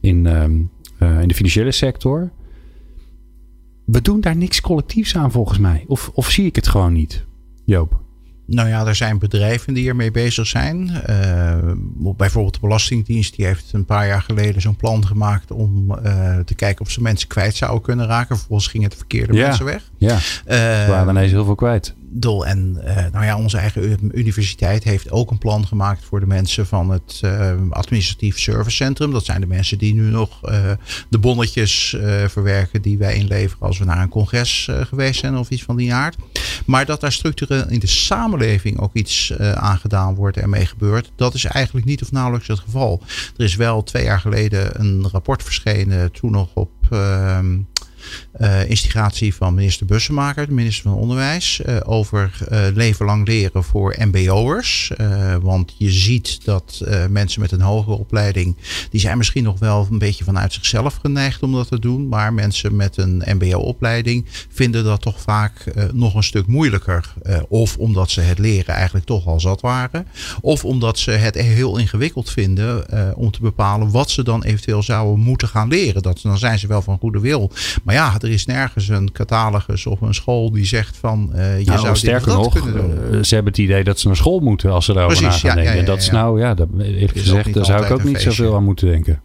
[0.00, 0.52] in, ehm,
[1.20, 2.30] in de financiële sector.
[3.84, 5.84] We doen daar niks collectiefs aan volgens mij.
[5.86, 7.24] Of, of zie ik het gewoon niet?
[7.64, 8.00] Joop?
[8.46, 11.02] Nou ja, er zijn bedrijven die ermee bezig zijn.
[11.10, 11.72] Uh,
[12.16, 16.54] bijvoorbeeld de Belastingdienst, die heeft een paar jaar geleden zo'n plan gemaakt om uh, te
[16.54, 18.36] kijken of ze mensen kwijt zouden kunnen raken.
[18.36, 19.90] Vervolgens gingen het verkeerde mensen weg.
[19.96, 21.94] Ja, uh, waren ineens heel veel kwijt.
[22.14, 22.46] Dol.
[22.46, 26.66] En uh, nou ja, onze eigen universiteit heeft ook een plan gemaakt voor de mensen
[26.66, 29.10] van het uh, administratief servicecentrum.
[29.10, 30.70] Dat zijn de mensen die nu nog uh,
[31.08, 31.96] de bonnetjes
[32.26, 35.94] verwerken die wij inleveren als we naar een congres geweest zijn of iets van die
[35.94, 36.16] aard.
[36.66, 41.12] Maar dat daar structureel in de samenleving ook iets aan gedaan wordt en mee gebeurt,
[41.16, 43.02] dat is eigenlijk niet of nauwelijks het geval.
[43.36, 47.58] Er is wel twee jaar geleden een rapport verschenen, toen nog op ehm,
[48.40, 53.64] uh, instigatie van minister Bussemaker, de minister van Onderwijs, uh, over uh, leven lang leren
[53.64, 54.92] voor MBO'ers.
[55.42, 58.56] want je ziet dat mensen met een hogere opleiding,
[58.90, 62.08] die zijn misschien nog wel een beetje vanuit zichzelf geneigd om dat te doen.
[62.08, 67.12] Maar mensen met een MBO-opleiding vinden dat toch vaak nog een stuk moeilijker.
[67.48, 70.06] of omdat ze het leren eigenlijk toch al zat waren.
[70.40, 72.86] Of omdat ze het heel ingewikkeld vinden
[73.16, 76.02] om te bepalen wat ze dan eventueel zouden moeten gaan leren.
[76.02, 77.50] Dat, dan zijn ze wel van goede wil.
[77.82, 81.64] Maar ja, er is nergens een catalogus of een school die zegt van uh, je
[81.64, 83.14] nou, zou sterker dit nog, kunnen doen.
[83.14, 85.48] Uh, ze hebben het idee dat ze naar school moeten als ze daarover Precies, na
[85.48, 85.74] gaan denken.
[85.74, 88.54] Ja, ja, dat is nou, ja, dat, eerlijk gezegd, daar zou ik ook niet zoveel
[88.56, 89.22] aan moeten denken.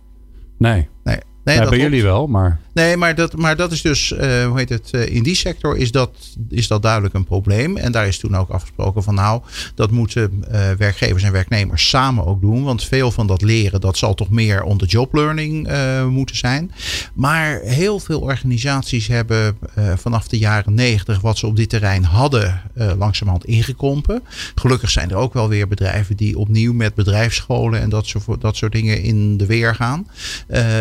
[0.58, 0.88] Nee.
[1.04, 1.18] Nee.
[1.56, 2.60] Nee, bij jullie wel, maar.
[2.74, 5.78] Nee, maar dat, maar dat is dus, uh, hoe heet het, uh, in die sector
[5.78, 6.10] is dat,
[6.50, 7.78] is dat duidelijk een probleem.
[7.78, 9.42] En daar is toen ook afgesproken van nou,
[9.76, 12.64] dat moeten uh, werkgevers en werknemers samen ook doen.
[12.64, 15.70] Want veel van dat leren, dat zal toch meer on the job learning
[16.10, 16.72] moeten zijn.
[17.14, 19.58] Maar heel veel organisaties hebben
[19.96, 22.62] vanaf de jaren negentig wat ze op dit terrein hadden,
[22.98, 24.24] langzamerhand ingekrompen.
[24.56, 28.56] Gelukkig zijn er ook wel weer bedrijven die opnieuw met bedrijfsscholen en dat soort, dat
[28.56, 30.08] soort dingen in de weer gaan.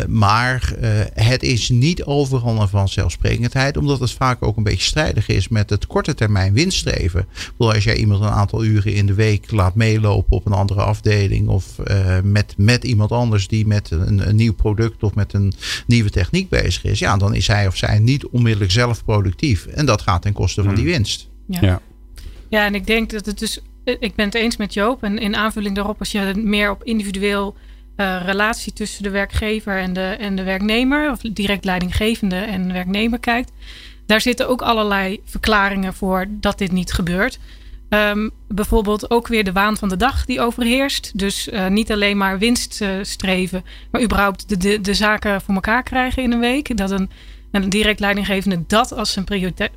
[0.08, 0.55] maar
[1.14, 5.70] het is niet overal een vanzelfsprekendheid, omdat het vaak ook een beetje strijdig is met
[5.70, 7.26] het korte termijn winststreven.
[7.56, 10.82] Bedoel, als jij iemand een aantal uren in de week laat meelopen op een andere
[10.82, 15.32] afdeling of uh, met, met iemand anders die met een, een, nieuw product of met
[15.32, 15.52] een
[15.86, 19.66] nieuwe techniek bezig is, ja, dan is hij of zij niet onmiddellijk zelf productief.
[19.66, 20.92] En dat gaat ten koste van die hmm.
[20.92, 21.28] winst.
[21.46, 21.58] Ja.
[21.60, 21.80] ja.
[22.48, 23.60] Ja, en ik denk dat het dus.
[23.84, 25.02] Ik ben het eens met Joop.
[25.02, 27.56] En in aanvulling daarop, als je meer op individueel
[27.96, 33.18] uh, relatie tussen de werkgever en de, en de werknemer, of direct leidinggevende en werknemer
[33.18, 33.52] kijkt,
[34.06, 37.38] daar zitten ook allerlei verklaringen voor dat dit niet gebeurt.
[37.88, 41.18] Um, bijvoorbeeld ook weer de waan van de dag die overheerst.
[41.18, 45.54] Dus uh, niet alleen maar winst uh, streven, maar überhaupt de, de, de, zaken voor
[45.54, 46.76] elkaar krijgen in een week.
[46.76, 47.10] Dat een,
[47.68, 49.26] direct leidinggevende dat als zijn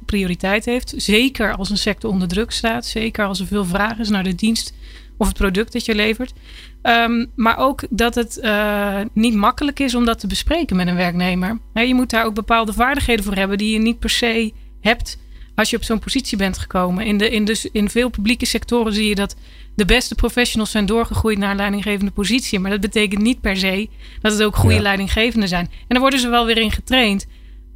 [0.05, 0.93] prioriteit heeft.
[0.97, 2.85] Zeker als een sector onder druk staat.
[2.85, 4.73] Zeker als er veel vraag is naar de dienst
[5.17, 6.33] of het product dat je levert.
[6.81, 10.95] Ehm, maar ook dat het uh, niet makkelijk is om dat te bespreken met een
[10.95, 11.59] werknemer.
[11.73, 15.17] je moet daar ook bepaalde vaardigheden voor hebben die je niet per se hebt
[15.55, 17.05] als je op zo'n positie bent gekomen.
[17.05, 19.35] In, de, in, dus in veel publieke sectoren zie je dat
[19.75, 22.59] de beste professionals zijn doorgegroeid naar een leidinggevende positie.
[22.59, 23.89] Maar dat betekent niet per se
[24.21, 24.81] dat het ook goede ja.
[24.81, 25.65] leidinggevenden zijn.
[25.65, 27.27] En daar worden ze wel weer in getraind.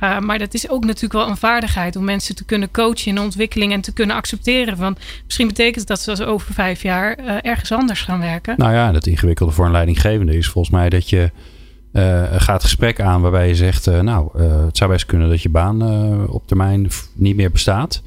[0.04, 3.20] Uh, maar dat is ook natuurlijk wel een vaardigheid om mensen te kunnen coachen in
[3.20, 4.78] ontwikkeling en te kunnen accepteren.
[4.78, 8.56] Van misschien betekent dat ze over vijf jaar uh, ergens anders gaan werken.
[8.58, 11.32] Nou ja, het ingewikkelde voor een leidinggevende is volgens mij dat je
[11.94, 15.82] uh, gaat gesprek aan waarbij je zegt: Nou, het zou best kunnen dat je baan
[16.30, 18.02] op termijn niet meer bestaat.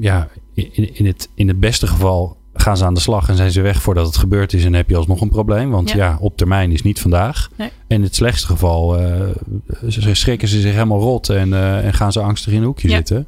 [0.00, 3.50] ja, in, in, het, in het beste geval gaan ze aan de slag en zijn
[3.50, 5.70] ze weg voordat het gebeurd is en heb je alsnog een probleem.
[5.70, 7.50] Want ja, op termijn is niet vandaag.
[7.56, 7.68] Nee.
[7.68, 9.28] En in het slechtste geval uh,
[10.12, 13.26] schrikken ze zich helemaal rot en, uh, en gaan ze angstig in een hoekje zitten.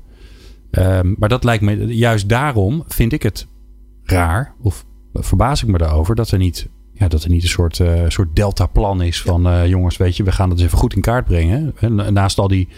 [0.70, 3.46] Um, maar dat lijkt me, juist daarom vind ik het
[4.02, 7.78] raar, of verbaas ik me daarover, dat er niet, ja, dat er niet een soort,
[7.78, 11.00] uh, soort deltaplan is van jongens, weet je, we gaan het eens even goed in
[11.00, 11.74] kaart brengen.
[11.80, 12.68] En naast al die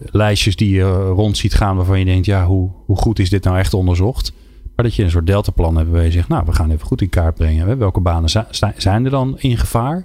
[0.00, 3.44] lijstjes die je rond ziet gaan waarvan je denkt, ja, hoe, hoe goed is dit
[3.44, 4.32] nou echt onderzocht?
[4.78, 7.00] Maar dat je een soort deltaplan hebt waar je zegt, nou, we gaan even goed
[7.00, 7.78] in kaart brengen.
[7.78, 8.30] Welke banen
[8.76, 10.04] zijn er dan in gevaar?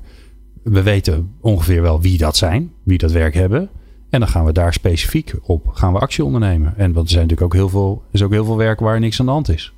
[0.63, 3.69] We weten ongeveer wel wie dat zijn, wie dat werk hebben.
[4.09, 6.77] En dan gaan we daar specifiek op gaan we actie ondernemen.
[6.77, 9.19] En want er zijn natuurlijk ook heel veel, is ook heel veel werk waar niks
[9.19, 9.73] aan de hand is.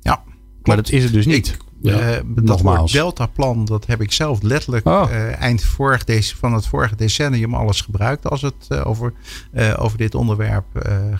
[0.00, 0.22] Ja,
[0.62, 1.56] maar dat is het dus niet.
[1.80, 5.08] Ja, uh, dat woord Deltaplan, dat heb ik zelf letterlijk oh.
[5.10, 9.12] uh, eind vorig deze, van het vorige decennium alles gebruikt als het uh, over,
[9.76, 10.64] over dit onderwerp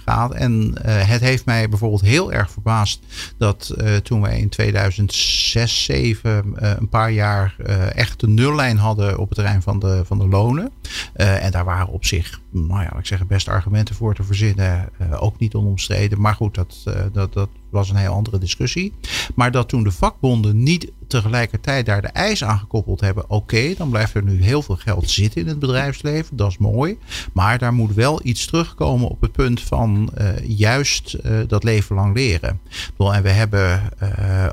[0.04, 0.32] gaat.
[0.32, 3.00] En het heeft mij bijvoorbeeld heel erg verbaasd
[3.38, 7.56] dat toen we in 2006, 2007 een paar jaar
[7.94, 10.72] echt de nullijn hadden op het terrein van de, van de lonen.
[11.14, 14.88] en daar waren op zich, nou ja, ik zeg best argumenten voor te verzinnen.
[15.18, 16.20] ook niet onomstreden.
[16.20, 18.92] Maar goed, dat, dat, dat was een heel andere discussie.
[19.34, 23.30] Maar dat toen de vakbonden niet tegelijkertijd daar de eis aan gekoppeld hebben.
[23.30, 26.36] Oké, dan blijft er nu heel veel geld zitten in het bedrijfsleven.
[26.36, 26.98] Dat is mooi.
[27.32, 31.16] Maar daar moet wel iets terugkomen op het punt van uh, juist
[31.48, 32.60] dat leven lang leren.
[32.98, 33.80] En we hebben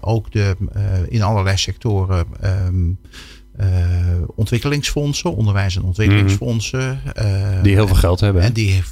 [0.03, 0.55] ook de,
[1.09, 2.25] in allerlei sectoren.
[2.43, 2.99] Um,
[3.59, 3.67] uh,
[4.35, 7.01] ontwikkelingsfondsen, onderwijs- en ontwikkelingsfondsen.
[7.17, 8.41] Uh, die heel veel geld hebben.
[8.41, 8.83] En die,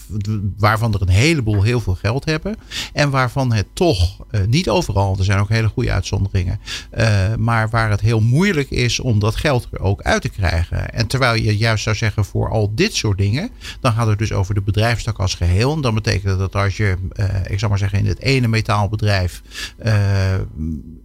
[0.57, 2.55] waarvan er een heleboel heel veel geld hebben.
[2.93, 6.59] En waarvan het toch, uh, niet overal, er zijn ook hele goede uitzonderingen.
[7.37, 10.93] maar waar het heel moeilijk is om dat geld er ook uit te krijgen.
[10.93, 13.49] En terwijl je juist zou zeggen voor al dit soort dingen.
[13.79, 15.73] Dan gaat het dus over de bedrijfstak als geheel.
[15.73, 16.95] En dan betekent dat als je,
[17.47, 19.41] ik zal maar zeggen, in het ene metaalbedrijf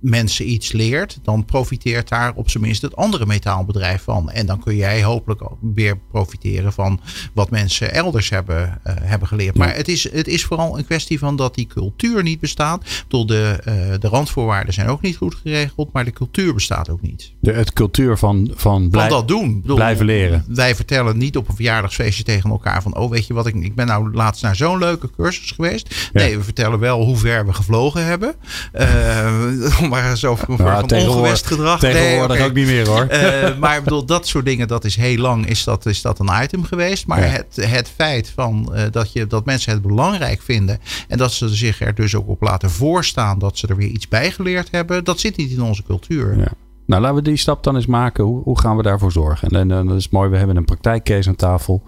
[0.01, 1.19] mensen iets leert.
[1.23, 4.30] Dan profiteert daar op zijn minst het andere metaal metaalbedrijf van.
[4.30, 5.40] En dan kun jij hopelijk
[5.74, 7.00] weer profiteren van
[7.32, 9.56] wat mensen elders hebben, uh, hebben geleerd.
[9.56, 12.85] Maar het is, het is vooral een kwestie van dat die cultuur niet bestaat.
[13.02, 17.02] Bedoel, de, uh, de randvoorwaarden zijn ook niet goed geregeld, maar de cultuur bestaat ook
[17.02, 17.32] niet.
[17.40, 19.61] De het cultuur van, van, blij, van dat doen.
[19.61, 20.44] Bedoel, blijven leren.
[20.48, 23.74] Wij vertellen niet op een verjaardagsfeestje tegen elkaar van, oh weet je wat, ik, ik
[23.74, 25.94] ben nou laatst naar zo'n leuke cursus geweest.
[26.12, 26.20] Ja.
[26.20, 28.35] Nee, we vertellen wel hoe ver we gevlogen hebben.
[28.76, 31.78] Uh, maar zo van, nou, ongewest gedrag.
[31.78, 32.46] Tegenwoordig nee, okay.
[32.46, 33.06] ook niet meer hoor.
[33.11, 36.18] Uh, maar ik bedoel, dat soort dingen, dat is heel lang is dat, is dat
[36.18, 37.07] een item geweest.
[37.07, 37.27] Maar ja.
[37.27, 40.79] het, het feit van, uh, dat, je, dat mensen het belangrijk vinden.
[41.09, 44.09] En dat ze zich er dus ook op laten voorstaan dat ze er weer iets
[44.09, 45.05] bij geleerd hebben.
[45.05, 46.38] Dat zit niet in onze cultuur.
[46.38, 46.53] Ja.
[46.87, 48.25] Nou, laten we die stap dan eens maken.
[48.25, 49.49] Hoe, hoe gaan we daarvoor zorgen?
[49.49, 50.31] En, en, dat is mooi.
[50.31, 51.83] We hebben een praktijkcase aan tafel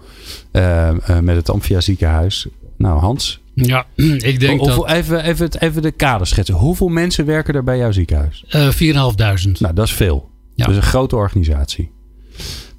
[0.51, 0.89] uh,
[1.21, 2.47] met het Amphia ziekenhuis.
[2.77, 3.41] Nou, Hans.
[3.53, 3.85] Ja,
[4.31, 4.95] ik denk Hoeveel, dat...
[4.95, 6.55] Even, even, even de kader schetsen.
[6.55, 8.45] Hoeveel mensen werken er bij jouw ziekenhuis?
[8.49, 9.51] Uh, 4.500.
[9.59, 10.29] Nou, dat is veel.
[10.59, 10.65] Ja.
[10.65, 11.91] Dus een grote organisatie.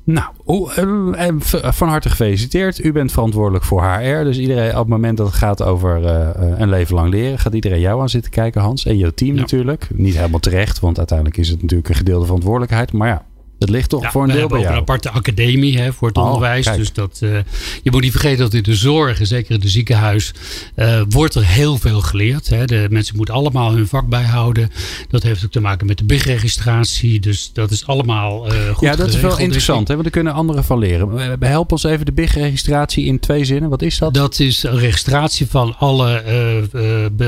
[0.04, 0.28] Nou,
[0.76, 1.28] uh,
[1.72, 2.84] van harte gefeliciteerd.
[2.84, 4.24] U bent verantwoordelijk voor HR.
[4.24, 7.54] Dus iedereen, op het moment dat het gaat over uh, een leven lang leren, gaat
[7.54, 8.86] iedereen jou aan zitten kijken, Hans.
[8.86, 9.40] En je team ja.
[9.40, 9.88] natuurlijk.
[9.94, 12.92] Niet helemaal terecht, want uiteindelijk is het natuurlijk een gedeelde verantwoordelijkheid.
[12.92, 13.24] Maar ja,
[13.60, 14.60] het ligt toch ja, voor een deel bij jou.
[14.60, 16.64] We hebben ook een aparte academie hè, voor het oh, onderwijs.
[16.64, 16.76] Kijk.
[16.76, 17.38] Dus dat, uh,
[17.82, 20.34] je moet niet vergeten dat in de zorg, zeker in het ziekenhuis,
[20.76, 22.48] uh, wordt er heel veel geleerd.
[22.48, 22.64] Hè.
[22.64, 24.70] De mensen moeten allemaal hun vak bijhouden.
[25.08, 27.20] Dat heeft ook te maken met de BIG-registratie.
[27.20, 29.88] Dus dat is allemaal uh, goed Ja, dat is wel interessant.
[29.88, 31.38] Hè, want daar kunnen anderen van leren.
[31.40, 33.70] Help ons even de BIG-registratie in twee zinnen.
[33.70, 34.14] Wat is dat?
[34.14, 36.22] Dat is een registratie van alle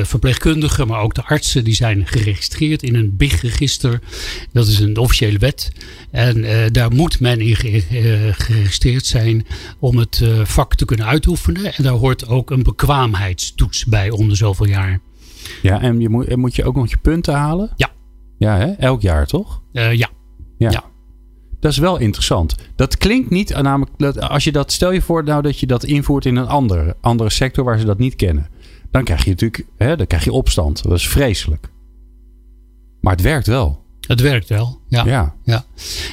[0.02, 1.64] verpleegkundigen, maar ook de artsen.
[1.64, 4.00] Die zijn geregistreerd in een BIG-register.
[4.52, 5.70] Dat is een officiële wet.
[6.12, 9.46] En uh, daar moet men in geregistreerd zijn
[9.78, 11.74] om het uh, vak te kunnen uitoefenen.
[11.74, 15.00] En daar hoort ook een bekwaamheidstoets bij om de zoveel jaar.
[15.62, 17.70] Ja, en je moet, moet je ook nog je punten halen?
[17.76, 17.90] Ja.
[18.38, 18.66] Ja, hè?
[18.66, 19.62] elk jaar toch?
[19.72, 20.08] Uh, ja.
[20.58, 20.70] ja.
[20.70, 20.84] ja.
[21.60, 22.56] Dat is wel interessant.
[22.76, 26.24] Dat klinkt niet, namelijk, als je dat, stel je voor nou dat je dat invoert
[26.24, 28.48] in een andere, andere sector waar ze dat niet kennen.
[28.90, 30.82] Dan krijg je natuurlijk, hè, dan krijg je opstand.
[30.82, 31.70] Dat is vreselijk.
[33.00, 33.81] Maar het werkt wel.
[34.06, 35.04] Het werkt wel, ja.
[35.04, 35.34] Ja.
[35.44, 35.66] ja.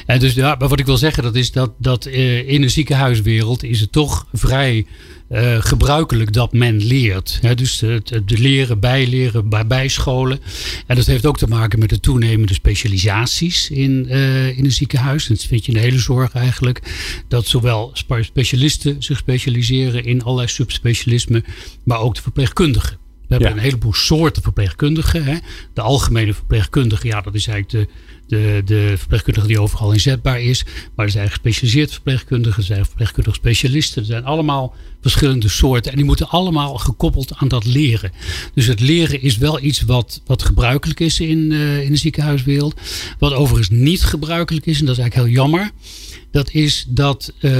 [0.06, 2.68] En dus ja, maar wat ik wil zeggen, dat is dat, dat uh, in de
[2.68, 4.86] ziekenhuiswereld is het toch vrij
[5.30, 7.38] uh, gebruikelijk dat men leert.
[7.40, 7.54] Hè?
[7.54, 10.40] Dus het, het leren, bijleren, bij, bijscholen.
[10.86, 15.28] En dat heeft ook te maken met de toenemende specialisaties in, uh, in een ziekenhuis.
[15.28, 16.82] En dat vind je in de hele zorg eigenlijk.
[17.28, 21.44] Dat zowel specialisten zich specialiseren in allerlei subspecialismen,
[21.84, 22.98] maar ook de verpleegkundigen.
[23.30, 25.24] We hebben een heleboel soorten verpleegkundigen.
[25.24, 25.38] Hè.
[25.72, 27.94] De algemene verpleegkundige, ja, dat is eigenlijk de,
[28.30, 30.64] de, de verpleegkundige die overal inzetbaar is.
[30.94, 34.02] Maar er zijn gespecialiseerd verpleegkundigen, er zijn verpleegkundige specialisten.
[34.02, 35.90] Er zijn allemaal verschillende soorten.
[35.90, 38.12] En die moeten allemaal gekoppeld aan dat leren.
[38.54, 42.74] Dus het leren is wel iets wat, wat gebruikelijk is in, uh, in de ziekenhuiswereld.
[43.18, 45.70] Wat overigens niet gebruikelijk is, en dat is eigenlijk heel jammer.
[46.30, 47.52] Dat is dat uh,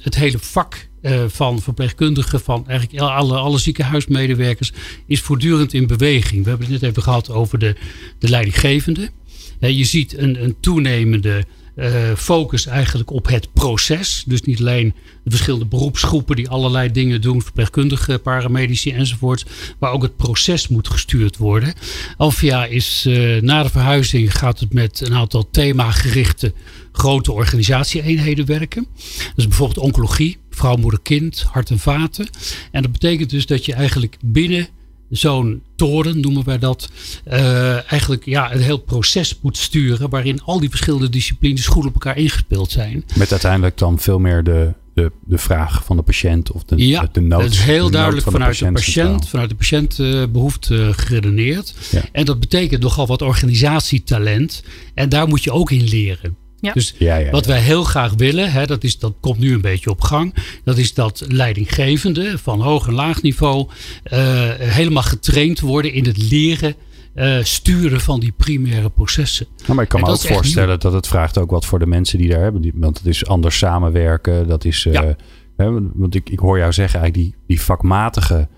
[0.00, 4.72] het hele vak uh, van verpleegkundigen, van eigenlijk alle, alle ziekenhuismedewerkers,
[5.06, 6.42] is voortdurend in beweging.
[6.42, 7.76] We hebben het net even gehad over de,
[8.18, 9.10] de leidinggevende.
[9.58, 11.44] Je ziet een, een toenemende
[11.76, 14.22] uh, focus eigenlijk op het proces.
[14.26, 19.44] Dus niet alleen de verschillende beroepsgroepen die allerlei dingen doen, verpleegkundigen, paramedici enzovoorts,
[19.78, 21.74] maar ook het proces moet gestuurd worden.
[22.16, 26.52] Alvia is uh, na de verhuizing gaat het met een aantal themagerichte
[26.92, 28.86] grote organisatieeenheden werken.
[29.34, 32.28] Dus bijvoorbeeld oncologie, vrouw, moeder, kind, hart en vaten.
[32.70, 34.68] En dat betekent dus dat je eigenlijk binnen
[35.10, 36.90] zo'n toren, noemen wij dat,
[37.28, 41.92] uh, eigenlijk ja, een heel proces moet sturen waarin al die verschillende disciplines goed op
[41.92, 43.04] elkaar ingespeeld zijn.
[43.14, 47.08] Met uiteindelijk dan veel meer de, de, de vraag van de patiënt of de, ja,
[47.12, 47.42] de nood.
[47.42, 51.74] dat is heel duidelijk van vanuit de de patiënt, patiënt, vanuit de patiëntbehoefte uh, geredeneerd.
[51.90, 52.02] Ja.
[52.12, 54.62] En dat betekent nogal wat organisatietalent.
[54.94, 56.36] En daar moet je ook in leren.
[56.66, 56.72] Ja.
[56.72, 59.60] Dus Ja, ja, wat wij heel graag willen, hè, dat, is, dat komt nu een
[59.60, 60.34] beetje op gang.
[60.64, 63.68] Dat is dat leidinggevenden van hoog en laag niveau
[64.12, 66.74] uh, helemaal getraind worden in het leren
[67.14, 69.46] uh, sturen van die primaire processen.
[69.66, 71.78] Ja, maar ik kan En me dat ook voorstellen dat het vraagt ook wat voor
[71.78, 72.62] de mensen die daar hebben.
[72.62, 74.48] Die- Want het is anders samenwerken.
[74.48, 75.16] Dat is, eh, Ja.
[75.56, 78.48] hè, want ik, ik hoor jou zeggen eigenlijk die, die vakmatige,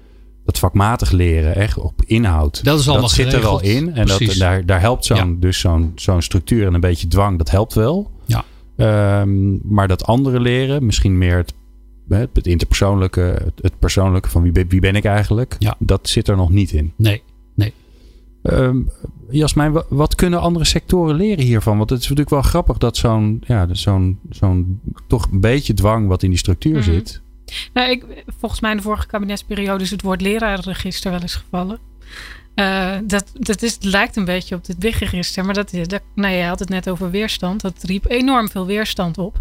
[0.49, 2.65] dat vakmatig leren echt op inhoud.
[2.65, 3.95] Dat is allemaal zit er wel in.
[3.95, 7.39] En dat, daar, daar helpt zo'n dus zo'n zo'n structuur en een beetje dwang.
[7.39, 8.11] Dat helpt wel.
[8.27, 8.45] Ja.
[8.77, 11.55] Ehm, maar dat andere leren, misschien meer het,
[12.33, 15.57] het interpersoonlijke, het, het persoonlijke van wie, ben- wie ben ik eigenlijk.
[15.59, 15.77] Ja.
[15.79, 16.93] Dat zit er nog niet in.
[16.97, 17.23] Nee,
[18.43, 18.77] Ehm
[19.31, 21.77] Jasmijn, wa- wat kunnen andere sectoren leren hiervan?
[21.79, 26.09] Want het is natuurlijk wel grappig dat zo'n ja, zo'n zo'n toch een beetje dwang
[26.09, 26.83] wat in die structuur Mhm.
[26.83, 27.21] zit.
[27.73, 28.03] Nou,
[28.39, 31.79] volgens mij in de vorige kabinetsperiode is het woord lerarenregister wel eens gevallen.
[32.55, 36.45] Eh, dat, dat is, lijkt een beetje op dit WIG-register, maar dat, dat, nou, je
[36.45, 37.61] had het net over weerstand.
[37.61, 39.41] Dat riep enorm veel weerstand op.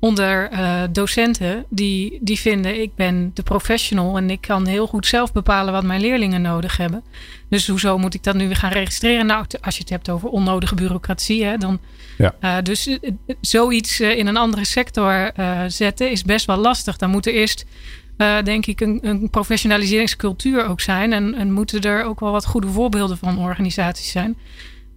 [0.00, 5.06] Onder eh, docenten die, die vinden, ik ben de professional en ik kan heel goed
[5.06, 7.02] zelf bepalen wat mijn leerlingen nodig hebben.
[7.48, 9.26] Dus hoezo moet ik dat nu weer gaan registreren?
[9.26, 11.80] Nou, als je het hebt over onnodige bureaucratie, hè, dan.
[12.18, 12.34] Ja.
[12.40, 15.32] eh, dus eh, zoiets in een andere sector
[15.66, 16.96] zetten is best wel lastig.
[16.96, 17.64] Dan moet er eerst,
[18.44, 21.12] denk ik, een, een professionaliseringscultuur ook zijn.
[21.12, 24.36] En, en moeten er ook wel wat goede voorbeelden van organisaties zijn.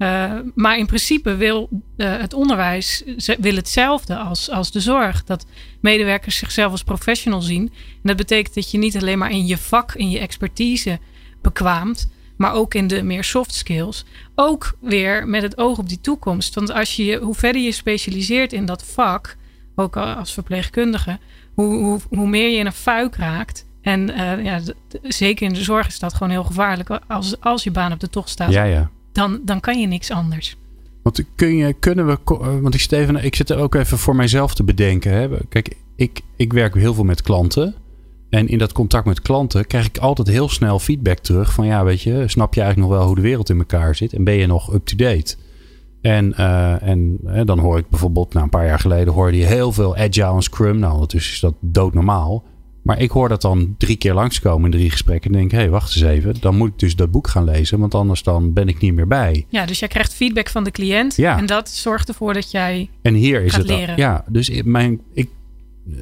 [0.01, 3.03] Eh, maar in principe wil eh, het onderwijs
[3.39, 5.23] wil hetzelfde als, als de zorg.
[5.23, 5.45] Dat
[5.79, 7.61] medewerkers zichzelf als professional zien.
[7.71, 10.99] En dat betekent dat je niet alleen maar in je vak, in je expertise
[11.41, 12.09] bekwaamt.
[12.37, 14.05] Maar ook in de meer soft skills.
[14.35, 16.55] Ook weer met het oog op die toekomst.
[16.55, 19.37] Want als je, hoe verder je specialiseert in dat vak,
[19.75, 21.19] ook al als verpleegkundige,
[21.53, 23.65] hoe, hoe, meer je in een fuik raakt.
[23.81, 24.59] En eh, ja,
[25.01, 26.89] zeker in de zorg is dat gewoon heel gevaarlijk.
[27.07, 28.89] Als, als je baan op de tocht staat, Ja, ja.
[29.11, 30.57] Dan, dan kan je niks anders.
[31.03, 33.97] Want kun je, kunnen we, eh, want ik zit, even, ik zit er ook even
[33.97, 35.13] voor mijzelf te bedenken.
[35.13, 35.29] Hè.
[35.49, 37.75] Kijk, ik, ik werk heel veel met klanten.
[38.29, 41.53] En in dat contact met klanten krijg ik altijd heel snel feedback terug.
[41.53, 44.13] Van ja, weet je, snap je eigenlijk nog wel hoe de wereld in elkaar zit?
[44.13, 45.35] En ben je nog up-to-date?
[46.01, 49.45] En, eh, en eh, dan hoor ik bijvoorbeeld, nou, een paar jaar geleden hoorde je
[49.45, 50.79] heel veel agile en scrum.
[50.79, 52.43] Nou, ondertussen is dat doodnormaal.
[52.81, 55.31] Maar ik hoor dat dan drie keer langskomen in drie gesprekken.
[55.31, 56.35] En denk, hé, hey, wacht eens even.
[56.39, 57.79] Dan moet ik dus dat boek gaan lezen.
[57.79, 59.45] Want anders dan ben ik niet meer bij.
[59.49, 61.15] Ja, dus jij krijgt feedback van de cliënt.
[61.15, 61.37] Ja.
[61.37, 62.89] En dat zorgt ervoor dat jij.
[63.01, 63.97] En hier is het leren.
[63.97, 65.29] Ja, dus mijn, ik,
[65.87, 65.93] eh,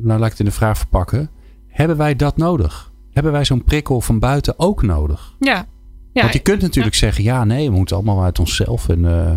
[0.00, 1.30] nou laat ik het in de vraag verpakken.
[1.68, 2.92] Hebben wij dat nodig?
[3.12, 5.34] Hebben wij zo'n prikkel van buiten ook nodig?
[5.38, 5.66] Ja.
[6.12, 8.88] ja Want je kunt natuurlijk zeggen, ja, nee, we moeten allemaal uit onszelf.
[8.88, 9.32] En, eh,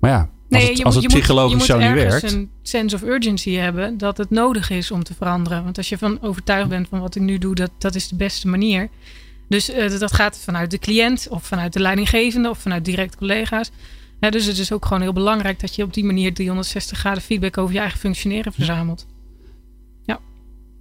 [0.00, 1.78] maar ja, als Nee, het, je als moet- het je moet- psychologisch je moet zo
[1.78, 2.36] niet ergens werkt.
[2.36, 5.64] een sense of urgency hebben dat het nodig is om te veranderen.
[5.64, 8.16] Want als je van overtuigd bent van wat ik nu doe, dat, dat is de
[8.16, 8.88] beste manier.
[9.48, 13.70] Dus eh, dat gaat vanuit de cliënt of vanuit de leidinggevende of vanuit direct collega's.
[14.20, 17.22] Hè, dus het is ook gewoon heel belangrijk dat je op die manier 360 graden
[17.22, 19.06] feedback over je eigen functioneren verzamelt.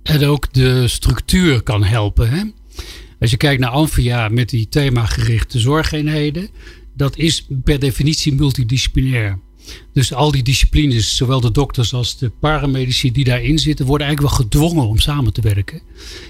[0.03, 2.29] En ook de structuur kan helpen.
[2.29, 2.43] Hè?
[3.19, 6.49] Als je kijkt naar Amphia met die themagerichte zorgeenheden.
[6.95, 9.39] dat is per definitie multidisciplinair.
[9.93, 14.35] Dus al die disciplines, zowel de dokters als de paramedici die daarin zitten, worden eigenlijk
[14.35, 15.81] wel gedwongen om samen te werken.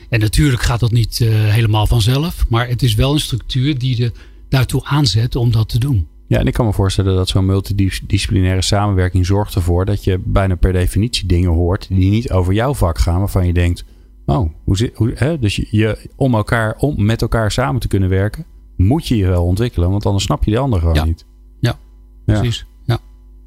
[0.09, 4.03] En natuurlijk gaat dat niet uh, helemaal vanzelf, maar het is wel een structuur die
[4.03, 4.11] er
[4.49, 6.07] daartoe aanzet om dat te doen.
[6.27, 10.55] Ja, en ik kan me voorstellen dat zo'n multidisciplinaire samenwerking zorgt ervoor dat je bijna
[10.55, 13.85] per definitie dingen hoort die niet over jouw vak gaan, waarvan je denkt,
[14.25, 15.39] oh, hoe zit, hoe, hè?
[15.39, 19.27] dus je, je, om, elkaar, om met elkaar samen te kunnen werken, moet je je
[19.27, 21.25] wel ontwikkelen, want anders snap je de ander gewoon niet.
[21.59, 21.79] Ja,
[22.25, 22.57] precies.
[22.57, 22.72] Ja.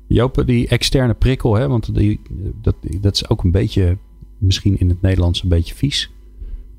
[0.06, 2.20] Joop, die externe prikkel, hè, want die,
[2.62, 3.98] dat, dat is ook een beetje,
[4.38, 6.10] misschien in het Nederlands een beetje vies.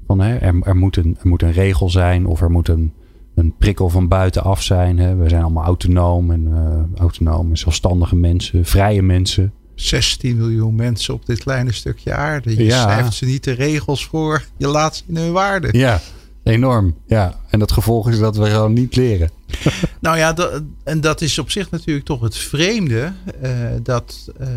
[0.08, 2.94] Van, hè, er, er, moet een, er moet een regel zijn of er moet een,
[3.36, 5.00] een prikkel van buitenaf zijn.
[5.00, 5.16] Hè.
[5.16, 9.54] We zijn allemaal autonoom en, uh, autonoom en zelfstandige mensen, vrije mensen.
[9.76, 12.58] 16 miljoen mensen op dit kleine stukje aarde.
[12.58, 12.82] Je ja.
[12.82, 15.70] schrijft ze niet de regels voor, je laat ze in hun waarde.
[15.72, 16.02] Ja,
[16.48, 16.96] enorm.
[17.08, 19.32] Ja, en het gevolg is dat we gewoon niet leren.
[20.00, 23.14] nou ja, dat, en dat is op zich natuurlijk toch het vreemde.
[23.44, 23.52] Uh,
[23.84, 24.48] dat uh,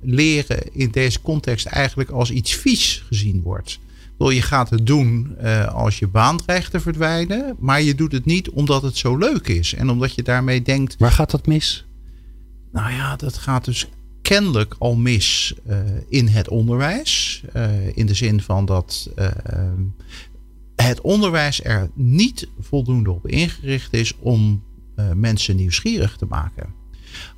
[0.00, 3.78] leren in deze context eigenlijk als iets vies gezien wordt.
[4.28, 7.56] Je gaat het doen uh, als je baan dreigt te verdwijnen.
[7.58, 9.74] Maar je doet het niet omdat het zo leuk is.
[9.74, 10.94] En omdat je daarmee denkt.
[10.98, 11.84] Waar gaat dat mis?
[12.72, 13.88] Nou ja, dat gaat dus
[14.22, 15.76] kennelijk al mis uh,
[16.08, 17.42] in het onderwijs.
[17.56, 19.10] Uh, in de zin van dat
[20.82, 24.62] het onderwijs er niet voldoende op ingericht is om
[25.14, 26.74] mensen nieuwsgierig te maken.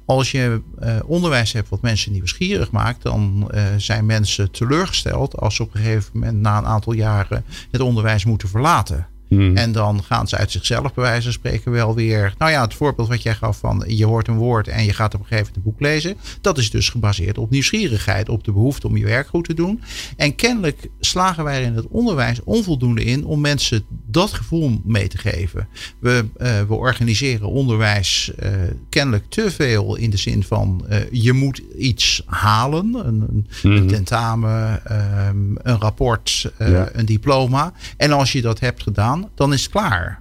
[0.04, 5.54] Als je uh, onderwijs hebt wat mensen nieuwsgierig maakt, dan uh, zijn mensen teleurgesteld als
[5.54, 9.06] ze op een gegeven moment na een aantal jaren het onderwijs moeten verlaten.
[9.36, 9.56] Hmm.
[9.56, 12.34] En dan gaan ze uit zichzelf bij wijze van spreken wel weer.
[12.38, 15.14] Nou ja, het voorbeeld wat jij gaf van je hoort een woord en je gaat
[15.14, 16.16] op een gegeven moment een boek lezen.
[16.40, 19.82] Dat is dus gebaseerd op nieuwsgierigheid, op de behoefte om je werk goed te doen.
[20.16, 25.08] En kennelijk slagen wij er in het onderwijs onvoldoende in om mensen dat gevoel mee
[25.08, 25.68] te geven.
[25.98, 28.50] We, uh, we organiseren onderwijs uh,
[28.88, 32.94] kennelijk te veel in de zin van uh, je moet iets halen.
[32.94, 33.76] Een, een, mm.
[33.76, 34.82] een tentamen,
[35.28, 36.88] um, een rapport, ja.
[36.92, 37.72] een diploma.
[37.96, 40.20] En als je dat hebt gedaan dan is het klaar.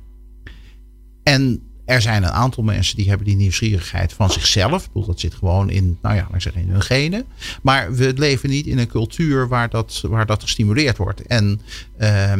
[1.23, 4.81] En er zijn een aantal mensen die hebben die nieuwsgierigheid van zichzelf.
[4.81, 7.25] Ik bedoel, dat zit gewoon in, nou ja, ik zeg in hun genen.
[7.61, 11.21] Maar we leven niet in een cultuur waar dat, waar dat gestimuleerd wordt.
[11.21, 11.61] En
[11.99, 12.33] uh,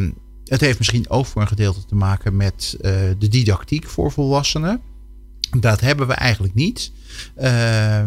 [0.46, 4.82] het heeft misschien ook voor een gedeelte te maken met uh, de didactiek voor volwassenen.
[5.60, 6.92] Dat hebben we eigenlijk niet.
[7.42, 8.04] Uh,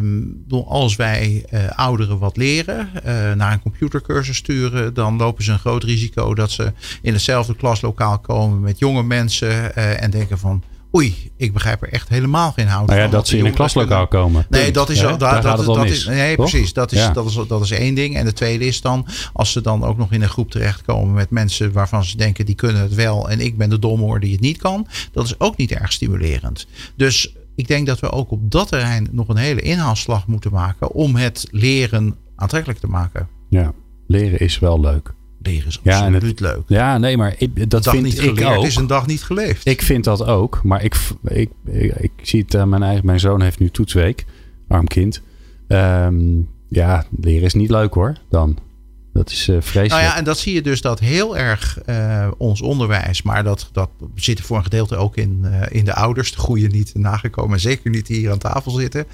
[0.67, 5.59] als wij uh, ouderen wat leren, uh, naar een computercursus sturen, dan lopen ze een
[5.59, 10.63] groot risico dat ze in hetzelfde klaslokaal komen met jonge mensen en denken van.
[10.97, 14.07] Oei, ik begrijp er echt helemaal geen hout nou ja, Dat ze in een klaslokaal
[14.07, 14.47] komen.
[14.49, 16.73] Nee, dat is, ja, dat, dat, dat is, nee precies.
[16.73, 17.11] Dat is, ja.
[17.11, 18.17] dat, is, dat is één ding.
[18.17, 21.31] En de tweede is dan, als ze dan ook nog in een groep terechtkomen met
[21.31, 24.41] mensen waarvan ze denken die kunnen het wel en ik ben de domhoor die het
[24.41, 24.87] niet kan.
[25.13, 26.67] Dat is ook niet erg stimulerend.
[26.97, 30.91] Dus ik denk dat we ook op dat terrein nog een hele inhaalslag moeten maken
[30.91, 33.29] om het leren aantrekkelijk te maken.
[33.49, 33.73] Ja,
[34.07, 35.15] leren is wel leuk.
[35.47, 36.63] Leren is absoluut ja, het, leuk.
[36.67, 38.65] Ja, nee, maar ik, dat vind niet ik ook.
[38.65, 39.67] is een dag niet geleefd.
[39.67, 43.07] Ik vind dat ook, maar ik, ik, ik, ik zie het aan mijn eigen.
[43.07, 44.25] Mijn zoon heeft nu toetsweek,
[44.69, 45.23] arm kind.
[45.69, 48.17] Um, ja, leren is niet leuk hoor.
[48.31, 48.59] Dan.
[49.15, 49.91] Dat is uh, vreselijk.
[49.91, 53.69] Nou ja, en dat zie je dus dat heel erg uh, ons onderwijs, maar dat,
[53.73, 57.61] dat zit voor een gedeelte ook in, uh, in de ouders, de goede niet nagekomen,
[57.61, 59.07] zeker niet die hier aan tafel zitten.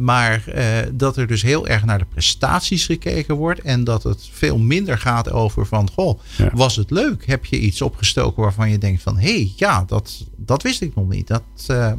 [0.00, 0.44] maar
[0.92, 4.98] dat er dus heel erg naar de prestaties gekeken wordt en dat het veel minder
[4.98, 6.50] gaat over van, goh, ja.
[6.54, 7.26] was het leuk?
[7.26, 10.94] Heb je iets opgestoken waarvan je denkt van, hé, hey, ja, dat, dat wist ik
[10.94, 11.26] nog niet.
[11.26, 11.96] Dat, ja,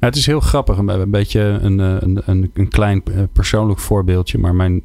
[0.00, 4.82] het is heel grappig, een, beetje een, een, een, een klein persoonlijk voorbeeldje, maar mijn,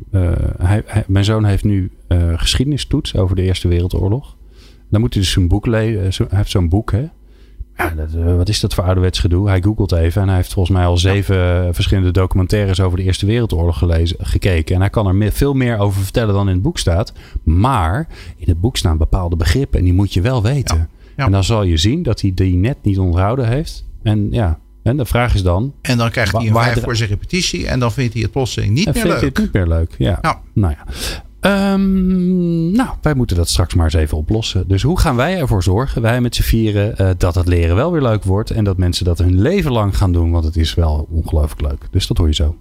[0.57, 4.35] hij, hij, mijn zoon heeft nu uh, geschiedenistoets over de Eerste Wereldoorlog.
[4.89, 6.13] Dan moet hij dus een boek lezen.
[6.13, 7.05] Zo, hij heeft zo'n boek, hè?
[7.77, 9.47] Ja, dat, uh, wat is dat voor ouderwets gedoe?
[9.47, 13.25] Hij googelt even en hij heeft volgens mij al zeven verschillende documentaires over de Eerste
[13.25, 14.75] Wereldoorlog gelezen, gekeken.
[14.75, 17.13] En hij kan er meer, veel meer over vertellen dan in het boek staat.
[17.43, 20.77] Maar in het boek staan bepaalde begrippen en die moet je wel weten.
[20.77, 20.87] Ja.
[21.17, 21.25] Ja.
[21.25, 23.85] En dan zal je zien dat hij die net niet onthouden heeft.
[24.03, 25.73] En ja, en de vraag is dan...
[25.81, 28.73] En dan krijgt hij een vijf voor zijn repetitie en dan vindt hij het plotseling
[28.73, 29.03] niet meer leuk.
[29.03, 30.41] vindt hij het niet meer leuk, ja.
[30.53, 30.93] Nou ja.
[31.47, 34.67] Um, nou, wij moeten dat straks maar eens even oplossen.
[34.67, 37.91] Dus hoe gaan wij ervoor zorgen, wij met z'n vieren, uh, dat het leren wel
[37.91, 38.51] weer leuk wordt.
[38.51, 41.87] En dat mensen dat hun leven lang gaan doen, want het is wel ongelooflijk leuk.
[41.91, 42.55] Dus dat hoor je zo.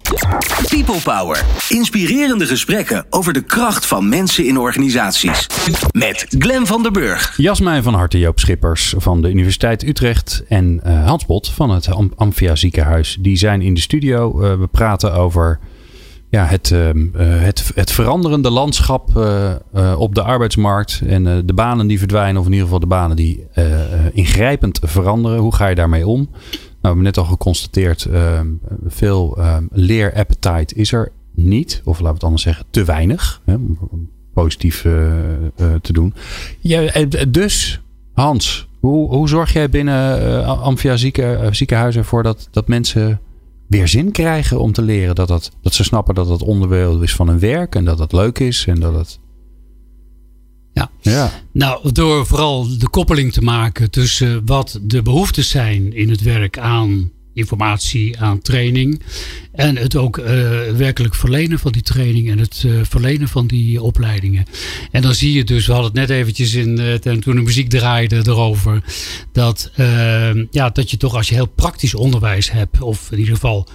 [0.69, 1.45] People Power.
[1.69, 5.47] Inspirerende gesprekken over de kracht van mensen in organisaties.
[5.91, 7.37] Met Glen van der Burg.
[7.37, 10.43] Jasmijn van Harte, Joop Schippers van de Universiteit Utrecht.
[10.47, 13.17] En uh, Hans Bot van het Am Amphia Ziekenhuis.
[13.19, 14.41] Die zijn in de studio.
[14.41, 15.59] Uh, we praten over
[16.29, 21.87] ja, het, uh, het, het veranderende landschap uh, uh, op de arbeidsmarkt en de banen
[21.87, 23.47] die verdwijnen, of in ieder geval de banen die
[24.11, 25.39] ingrijpend veranderen.
[25.39, 26.29] Hoe ga je daarmee om?
[26.81, 28.47] hebben net al geconstateerd, ehm,
[28.87, 31.81] veel um, leerappetite is er niet.
[31.83, 33.41] Of laten we het anders zeggen, te weinig.
[33.45, 33.53] Hè,
[33.89, 34.81] om positief
[35.81, 36.13] te doen.
[36.59, 37.81] Ja, dus,
[38.13, 43.19] Hans, hoe, hoe zorg jij binnen Amphia zieken, ziekenhuizen ervoor dat, dat mensen
[43.67, 45.15] weer zin krijgen om te leren?
[45.15, 48.11] Dat, dat, dat ze snappen dat het onderdeel is van hun werk en dat het
[48.11, 49.19] leuk is en dat het
[50.73, 50.89] ja.
[51.01, 51.31] ja.
[51.51, 56.57] Nou, door vooral de koppeling te maken tussen wat de behoeftes zijn in het werk
[56.57, 59.01] aan informatie, aan training.
[59.51, 60.25] En het ook uh,
[60.75, 64.45] werkelijk verlenen van die training en het uh, verlenen van die opleidingen.
[64.91, 67.69] En dan zie je dus, we hadden het net eventjes in, uh, toen de muziek
[67.69, 68.83] draaide erover.
[69.31, 69.71] Dat,
[70.51, 73.67] ja, dat je toch als je heel praktisch onderwijs hebt, of in ieder geval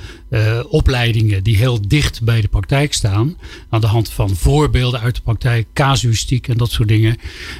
[0.69, 3.37] opleidingen die heel dicht bij de praktijk staan.
[3.71, 7.17] Aan de hand van voorbeelden uit de praktijk, casuïstiek en dat soort dingen.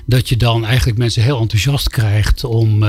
[0.07, 2.85] Dat je dan eigenlijk mensen heel enthousiast krijgt om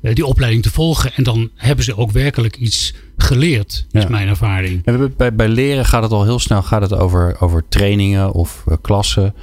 [0.00, 1.12] die opleiding te volgen.
[1.14, 4.80] En dan hebben ze ook werkelijk iets geleerd, is mijn ervaring.
[4.84, 8.64] En bij, bij leren gaat het al heel snel gaat het over, over trainingen of
[8.68, 9.34] uh, klassen.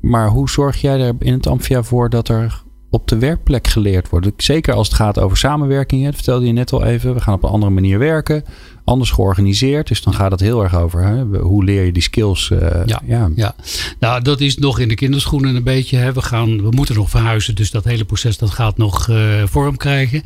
[0.00, 4.08] Maar hoe zorg jij er in het Amphia voor dat er op de werkplek geleerd
[4.08, 4.28] wordt?
[4.36, 6.04] Zeker als het gaat over samenwerking.
[6.04, 7.14] Dat vertelde je net al even.
[7.14, 8.44] We gaan op een andere manier werken
[8.88, 9.88] anders georganiseerd.
[9.88, 11.38] Dus dan gaat het heel erg over hè?
[11.38, 12.50] hoe leer je die skills.
[12.50, 13.54] Uh, ja, ja, ja.
[13.98, 15.96] nou dat is nog in de kinderschoenen een beetje.
[15.96, 16.12] Hè?
[16.12, 19.76] We, gaan, we moeten nog verhuizen, dus dat hele proces dat gaat nog uh, vorm
[19.76, 20.22] krijgen.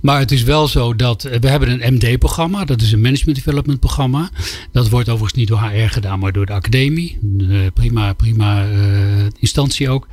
[0.00, 2.64] Maar het is wel zo dat we hebben een MD-programma.
[2.64, 4.30] Dat is een Management Development programma.
[4.72, 7.18] Dat wordt overigens niet door HR gedaan, maar door de academie.
[7.38, 8.66] Uh, prima, prima
[9.38, 10.06] instantie ook.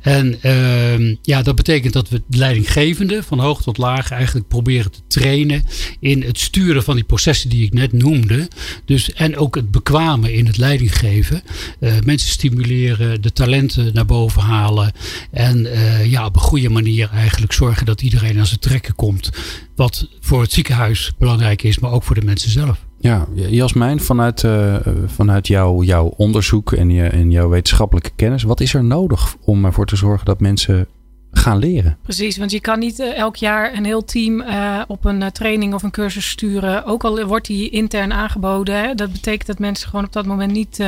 [0.00, 5.00] En ehm, ja, dat betekent dat we leidinggevende van hoog tot laag eigenlijk proberen te
[5.06, 5.64] trainen
[6.00, 8.48] in het sturen van die processen processen die ik net noemde.
[8.84, 11.42] Dus, en ook het bekwamen in het leidinggeven.
[11.80, 14.92] Uh, mensen stimuleren, de talenten naar boven halen.
[15.30, 19.30] En uh, ja, op een goede manier eigenlijk zorgen dat iedereen aan zijn trekken komt.
[19.76, 22.84] Wat voor het ziekenhuis belangrijk is, maar ook voor de mensen zelf.
[23.00, 28.60] Ja, Jasmijn, vanuit, uh, vanuit jou, jouw onderzoek en, je, en jouw wetenschappelijke kennis, wat
[28.60, 30.86] is er nodig om ervoor te zorgen dat mensen
[31.38, 31.98] gaan leren.
[32.02, 35.26] Precies, want je kan niet uh, elk jaar een heel team uh, op een uh,
[35.26, 36.84] training of een cursus sturen.
[36.84, 38.78] Ook al wordt die intern aangeboden.
[38.78, 40.84] Hè, dat betekent dat mensen gewoon op dat moment niet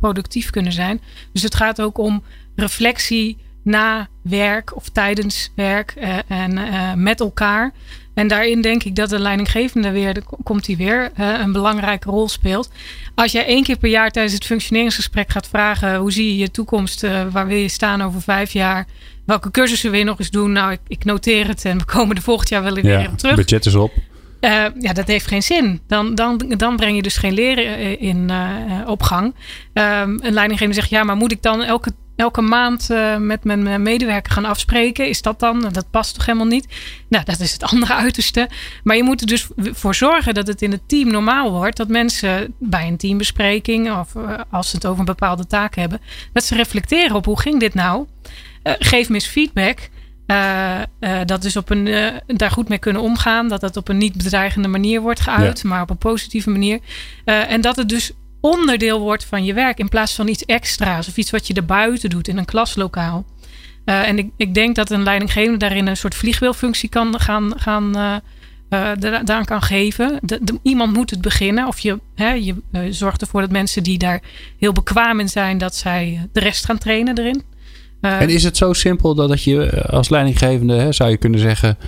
[0.00, 1.00] productief kunnen zijn.
[1.32, 2.22] Dus het gaat ook om
[2.54, 5.90] reflectie na werk of tijdens werk
[6.28, 6.58] en
[7.02, 7.72] met elkaar.
[8.16, 12.28] En daarin denk ik dat de leidinggevende weer, de, komt hij weer, een belangrijke rol
[12.28, 12.70] speelt.
[13.14, 16.50] Als jij één keer per jaar tijdens het functioneringsgesprek gaat vragen: hoe zie je je
[16.50, 18.86] toekomst, waar wil je staan over vijf jaar?
[19.26, 20.52] welke cursussen wil je nog eens doen?
[20.52, 23.36] Nou, ik, ik noteer het en we komen er volgend jaar wel weer ja, terug.
[23.36, 23.92] budget is op.
[24.40, 25.80] Uh, ja, dat heeft geen zin.
[25.86, 29.34] Dan, dan, dan breng je dus geen leren eh, in uh, op gang.
[29.72, 33.82] Um, een leidinggever zegt, ja, maar moet ik dan elke, elke maand uh, met mijn
[33.82, 35.08] medewerker gaan afspreken?
[35.08, 35.68] Is dat dan?
[35.72, 36.66] Dat past toch helemaal niet?
[37.08, 38.48] Nou, dat is het andere uiterste.
[38.82, 41.76] Maar je moet er dus voor zorgen dat het in het team normaal wordt.
[41.76, 44.12] Dat mensen bij een teambespreking of
[44.50, 46.00] als ze het over een bepaalde taak hebben,
[46.32, 48.06] dat ze reflecteren op hoe ging dit nou?
[48.66, 49.88] Eh, geef me eens feedback.
[50.26, 53.48] Uh, uh, dat dus op een, uh, daar goed mee kunnen omgaan.
[53.48, 56.80] Dat dat op een niet bedreigende manier wordt geuit, maar op een positieve manier.
[57.24, 58.12] en dat het dus
[58.50, 62.10] onderdeel wordt van je werk in plaats van iets extra's of iets wat je erbuiten
[62.10, 63.24] doet in een klaslokaal.
[63.84, 68.22] en ik, ik denk dat een leidinggevende daarin een soort vliegwielfunctie kan gaan, gaan
[68.68, 70.20] daaraan kan geven.
[70.62, 71.66] Iemand moet het beginnen.
[71.66, 72.54] Of je, hè, je
[72.90, 74.20] zorgt ervoor dat mensen die daar
[74.58, 77.42] heel bekwaam in zijn, dat zij de rest gaan trainen erin.
[78.00, 81.40] Uh, en is het zo simpel dat je eh, als leidinggevende hè, zou je kunnen
[81.40, 81.78] zeggen: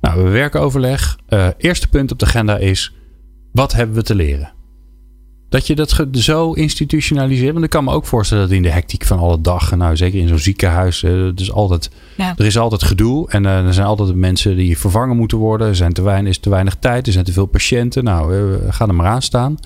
[0.00, 1.18] Nou, we werken overleg.
[1.28, 2.92] Uh, eerste punt op de agenda is:
[3.52, 4.53] wat hebben we te leren?
[5.54, 7.52] Dat je dat zo institutionaliseert.
[7.52, 10.20] Want ik kan me ook voorstellen dat in de hectiek van alle dag, nou zeker
[10.20, 11.00] in zo'n ziekenhuis,
[11.34, 12.34] dus altijd, ja.
[12.36, 13.30] er is altijd gedoe.
[13.30, 15.66] En uh, er zijn altijd mensen die vervangen moeten worden.
[15.66, 18.04] Er zijn te weinig, is te weinig tijd, er zijn te veel patiënten.
[18.04, 19.58] Nou, uh, ga er maar aan staan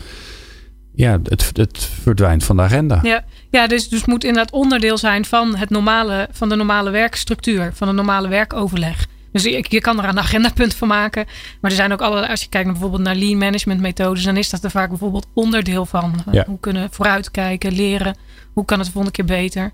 [0.94, 3.00] ja, het, het verdwijnt van de agenda.
[3.02, 7.70] Ja, ja dus, dus moet inderdaad onderdeel zijn van, het normale, van de normale werkstructuur,
[7.74, 9.06] van de normale werkoverleg.
[9.42, 11.26] Dus je, je kan er een agendapunt van maken.
[11.60, 14.36] Maar er zijn ook allerlei, als je kijkt naar bijvoorbeeld naar lean management methodes, dan
[14.36, 16.14] is dat er vaak bijvoorbeeld onderdeel van.
[16.30, 16.44] Ja.
[16.46, 18.16] Hoe kunnen we vooruitkijken, leren?
[18.52, 19.72] Hoe kan het de volgende keer beter?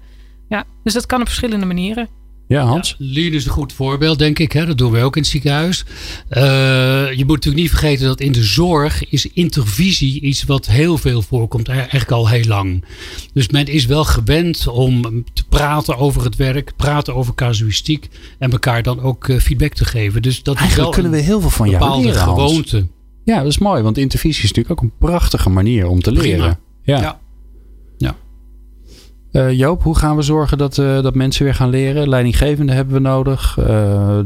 [0.48, 2.08] Ja, dus dat kan op verschillende manieren.
[2.55, 2.94] Ja, Hans?
[2.98, 4.52] Ja, Lean is een goed voorbeeld, denk ik.
[4.52, 4.66] Hè?
[4.66, 5.84] Dat doen we ook in het ziekenhuis.
[6.30, 6.42] Uh,
[7.12, 11.22] je moet natuurlijk niet vergeten dat in de zorg is intervisie iets wat heel veel
[11.22, 11.68] voorkomt.
[11.68, 12.84] Eigenlijk al heel lang.
[13.32, 18.50] Dus men is wel gewend om te praten over het werk, praten over casuïstiek en
[18.50, 20.22] elkaar dan ook uh, feedback te geven.
[20.22, 22.86] Dus dat Eigenlijk is wel kunnen we heel veel van jou leren, gewoonte.
[23.24, 26.59] Ja, dat is mooi, want intervisie is natuurlijk ook een prachtige manier om te leren.
[26.82, 27.00] Ja.
[27.00, 27.20] ja.
[29.35, 32.09] Uh, Joop, hoe gaan we zorgen dat, uh, dat mensen weer gaan leren?
[32.09, 33.57] Leidinggevende hebben we nodig.
[33.59, 34.18] Uh,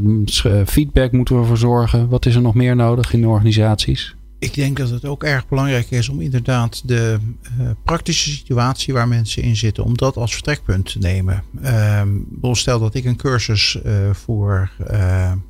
[0.65, 2.09] feedback moeten we voor zorgen.
[2.09, 4.15] Wat is er nog meer nodig in de organisaties?
[4.39, 7.17] Ik denk dat het ook erg belangrijk is om inderdaad de
[7.83, 11.43] praktische situatie waar mensen in zitten, om dat als vertrekpunt te nemen.
[11.63, 13.77] Uh, stel dat ik een cursus
[14.11, 14.71] voor,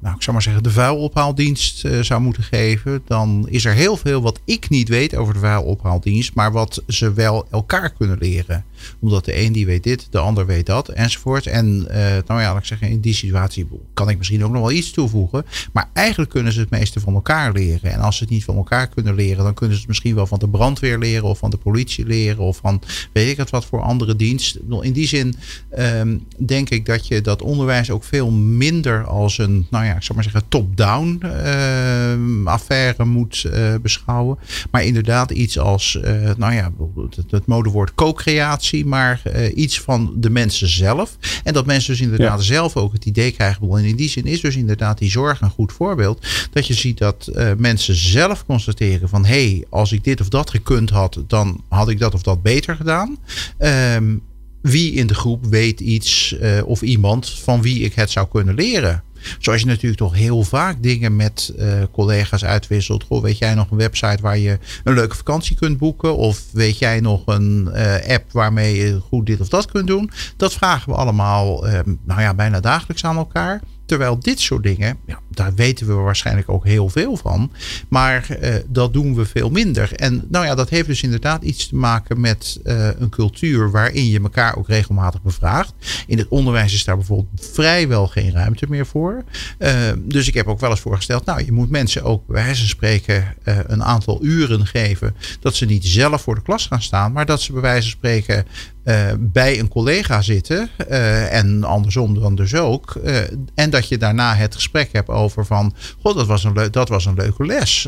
[0.01, 4.21] nou, ik zou maar zeggen, de vuilophaaldienst zou moeten geven, dan is er heel veel
[4.21, 8.65] wat ik niet weet over de vuilophaaldienst, maar wat ze wel elkaar kunnen leren
[8.99, 11.45] omdat de een die weet dit, de ander weet dat, enzovoort.
[11.45, 11.95] En uh,
[12.27, 14.91] nou ja, laat ik zeggen, in die situatie kan ik misschien ook nog wel iets
[14.91, 15.45] toevoegen.
[15.73, 17.91] Maar eigenlijk kunnen ze het meeste van elkaar leren.
[17.91, 20.27] En als ze het niet van elkaar kunnen leren, dan kunnen ze het misschien wel
[20.27, 22.81] van de brandweer leren of van de politie leren of van
[23.13, 24.57] weet ik het wat voor andere dienst.
[24.81, 25.35] In die zin
[25.79, 30.03] um, denk ik dat je dat onderwijs ook veel minder als een, nou ja, ik
[30.03, 34.37] zou maar zeggen, top-down uh, affaire moet uh, beschouwen.
[34.71, 35.99] Maar inderdaad iets als,
[36.37, 36.71] nou ja,
[37.15, 41.17] het, het modewoord co-creatie maar uh, iets van de mensen zelf.
[41.43, 43.69] En dat mensen dus inderdaad zelf ook het idee krijgen.
[43.71, 46.27] En in die zin is dus inderdaad die zorg een goed voorbeeld.
[46.51, 50.29] Dat je ziet dat uh, mensen zelf constateren van hé, hey, als ik dit of
[50.29, 53.17] dat gekund had, dan had ik dat of dat beter gedaan.
[53.59, 54.21] Um,
[54.61, 58.55] wie in de groep weet iets uh, of iemand van wie ik het zou kunnen
[58.55, 59.03] leren.
[59.39, 63.03] Zoals je natuurlijk toch heel vaak dingen met uh, collega's uitwisselt.
[63.03, 66.17] Goh, weet jij nog een website waar je een leuke vakantie kunt boeken?
[66.17, 70.11] Of weet jij nog een uh, app waarmee je goed dit of dat kunt doen?
[70.37, 73.61] Dat vragen we allemaal, uh, nou ja, bijna dagelijks aan elkaar.
[73.89, 77.51] Terwijl dit soort dingen, ja, daar weten we waarschijnlijk ook heel veel van.
[77.87, 79.93] Maar uh, dat doen we veel minder.
[79.95, 84.05] En nou ja, dat heeft dus inderdaad iets te maken met uh, een cultuur waarin
[84.05, 85.73] je elkaar ook regelmatig bevraagt.
[86.07, 89.23] In het onderwijs is daar bijvoorbeeld vrijwel geen ruimte meer voor.
[89.59, 92.59] Uh, dus ik heb ook wel eens voorgesteld, nou, je moet mensen ook bij wijze
[92.59, 95.15] van spreken een aantal uren geven.
[95.39, 97.97] Dat ze niet zelf voor de klas gaan staan, maar dat ze bij wijze van
[97.97, 98.45] spreken
[98.89, 100.69] uh, bij een collega zitten.
[100.89, 102.99] Uh, en andersom dan dus ook.
[103.05, 103.17] Uh,
[103.55, 105.73] en dat je daarna het gesprek hebt over van...
[106.01, 107.87] God, dat was een, dat was een leuke les.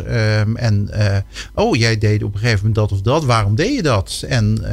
[0.55, 0.89] en
[1.53, 3.25] oh, jij deed op een gegeven moment dat of dat.
[3.25, 4.23] Waarom deed je dat?
[4.27, 4.65] En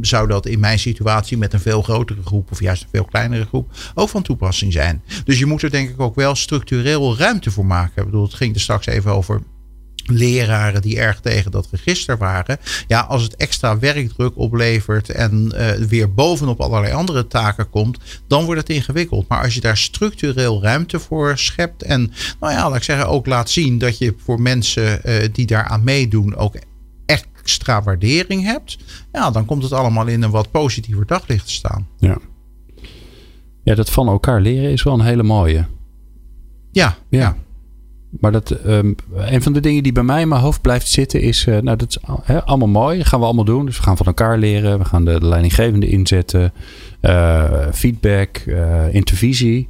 [0.00, 2.50] zou dat in mijn situatie met een veel grotere groep...
[2.50, 5.02] of juist een veel kleinere groep ook van toepassing zijn?
[5.24, 8.02] Dus je moet er denk ik ook wel structureel ruimte voor maken.
[8.02, 9.42] Ik bedoel, het ging er straks even over
[10.10, 12.58] leraren die erg tegen dat register waren.
[12.86, 18.44] Ja, als het extra werkdruk oplevert en uh, weer bovenop allerlei andere taken komt, dan
[18.44, 19.28] wordt het ingewikkeld.
[19.28, 23.26] Maar als je daar structureel ruimte voor schept en, nou ja, laat ik zeggen, ook
[23.26, 26.56] laat zien dat je voor mensen uh, die daaraan meedoen ook
[27.06, 28.78] extra waardering hebt,
[29.12, 31.88] ja, dan komt het allemaal in een wat positiever daglicht te staan.
[31.98, 32.18] Ja.
[33.62, 35.66] Ja, dat van elkaar leren is wel een hele mooie.
[36.72, 37.20] Ja, ja.
[37.20, 37.36] ja.
[38.10, 41.20] Maar dat, um, een van de dingen die bij mij in mijn hoofd blijft zitten
[41.20, 41.98] is, uh, nou dat is
[42.44, 43.66] allemaal mooi, dat gaan we allemaal doen.
[43.66, 46.52] Dus we gaan van elkaar leren, we gaan de, de leidinggevende inzetten,
[47.02, 49.68] uh, feedback, uh, intervisie.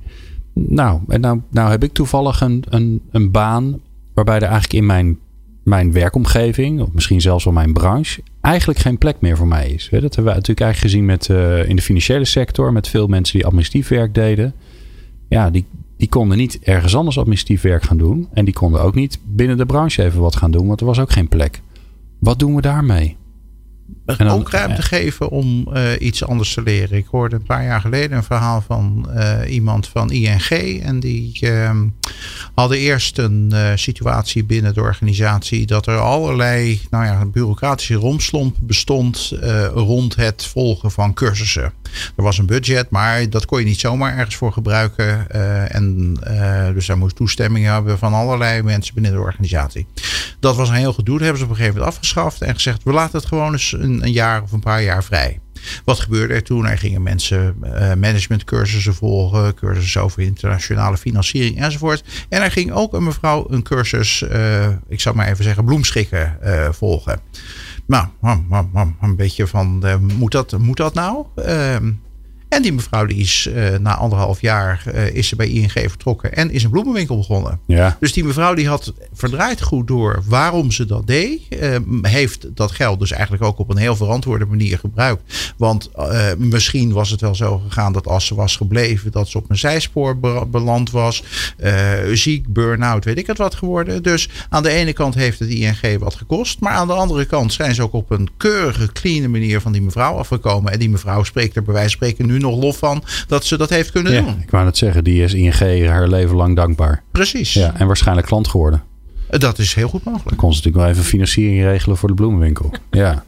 [0.53, 3.81] Nou, en nou, nou heb ik toevallig een, een, een baan
[4.15, 5.19] waarbij er eigenlijk in mijn,
[5.63, 9.89] mijn werkomgeving, of misschien zelfs wel mijn branche, eigenlijk geen plek meer voor mij is.
[9.91, 11.29] Dat hebben we natuurlijk eigenlijk gezien met,
[11.69, 14.55] in de financiële sector, met veel mensen die administratief werk deden.
[15.29, 15.65] Ja, die,
[16.01, 18.29] die konden niet ergens anders administratief werk gaan doen.
[18.33, 20.99] En die konden ook niet binnen de branche even wat gaan doen, want er was
[20.99, 21.63] ook geen plek.
[22.19, 23.17] Wat doen we daarmee?
[24.19, 24.83] En dan, ook ruimte ja.
[24.83, 26.99] geven om uh, iets anders te leren.
[26.99, 30.51] Ik hoorde een paar jaar geleden een verhaal van uh, iemand van ING.
[30.83, 31.81] En die uh,
[32.55, 38.57] hadden eerst een uh, situatie binnen de organisatie dat er allerlei nou ja, bureaucratische romslomp
[38.61, 39.33] bestond
[39.75, 41.73] rond het volgen van cursussen.
[42.17, 45.31] Er was een budget, maar dat kon je niet zomaar ergens voor gebruiken.
[45.71, 46.15] en
[46.75, 49.87] dus daar moest toestemming hebben van allerlei mensen binnen de organisatie.
[50.41, 51.15] Dat was een heel gedoe.
[51.15, 53.73] Dat hebben ze op een gegeven moment afgeschaft en gezegd: we laten het gewoon eens
[53.73, 55.41] een, een jaar of een paar jaar vrij.
[55.85, 56.67] Wat gebeurde er toen?
[56.67, 62.05] Er gingen mensen uh, managementcursussen volgen, cursussen over internationale financiering enzovoort.
[62.29, 66.39] En er ging ook een mevrouw een cursus, uh, ik zou maar even zeggen, bloemschikken
[66.45, 67.21] uh, volgen.
[67.87, 68.07] Nou,
[69.01, 71.27] een beetje van, moet, dat, moet dat nou?
[72.51, 75.71] Ehm, en die mevrouw die is uh, na anderhalf jaar uh, is ze bij ING
[75.71, 77.61] vertrokken en is een bloemenwinkel begonnen.
[77.67, 77.97] Ja.
[78.01, 81.41] Dus die mevrouw die had verdraaid goed door waarom ze dat deed.
[81.51, 85.55] Uh, heeft dat geld dus eigenlijk ook op een heel verantwoorde manier gebruikt.
[85.57, 85.91] Want
[86.39, 89.59] misschien was het wel zo gegaan dat als ze was gebleven dat ze op een
[89.59, 91.25] zijspoor be beland was.
[92.13, 94.03] ziek, burn-out, weet ik het wat geworden.
[94.03, 96.61] Dus aan de ene kant heeft het ING wat gekost.
[96.61, 99.83] Maar aan de andere kant zijn ze ook op een keurige, clean manier van die
[99.83, 100.73] mevrouw afgekomen.
[100.73, 103.57] En die mevrouw spreekt er bij wijze van spreken nu nog lof van dat ze
[103.57, 104.41] dat heeft kunnen ja, doen.
[104.43, 107.03] Ik wou net zeggen, die is ING haar leven lang dankbaar.
[107.13, 107.53] Precies.
[107.53, 108.83] Ja, en waarschijnlijk klant geworden.
[109.29, 110.29] Dat is heel goed mogelijk.
[110.29, 112.73] Dan kon ze natuurlijk wel even financiering regelen voor de bloemenwinkel.
[112.91, 113.25] ja.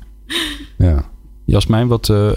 [0.78, 1.10] ja.
[1.44, 2.30] Jasmijn, wat, uh,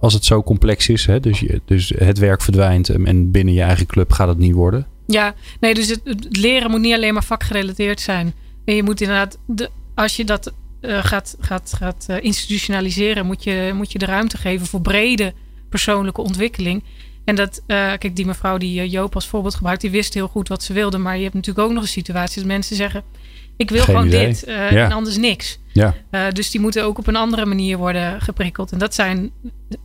[0.00, 1.06] als het zo complex is.
[1.06, 1.20] Hè?
[1.20, 4.86] Dus, je, dus het werk verdwijnt en binnen je eigen club gaat het niet worden.
[5.06, 8.34] Ja, nee, dus het, het leren moet niet alleen maar vakgerelateerd zijn.
[8.64, 13.44] En je moet inderdaad, de, als je dat uh, gaat, gaat, gaat uh, institutionaliseren, moet
[13.44, 15.32] je, moet je de ruimte geven voor brede
[15.70, 16.84] persoonlijke ontwikkeling.
[17.24, 20.48] En dat, uh, kijk, die mevrouw die Joop als voorbeeld gebruikt, die wist heel goed
[20.48, 20.98] wat ze wilde.
[20.98, 23.02] Maar je hebt natuurlijk ook nog een situatie dat mensen zeggen:
[23.56, 24.26] Ik wil Geen gewoon idee.
[24.26, 24.68] dit Ja.
[24.70, 25.58] en anders niks.
[25.72, 25.94] Ja.
[26.10, 28.72] Uh, dus die moeten ook op een andere manier worden geprikkeld.
[28.72, 29.30] En dat zijn,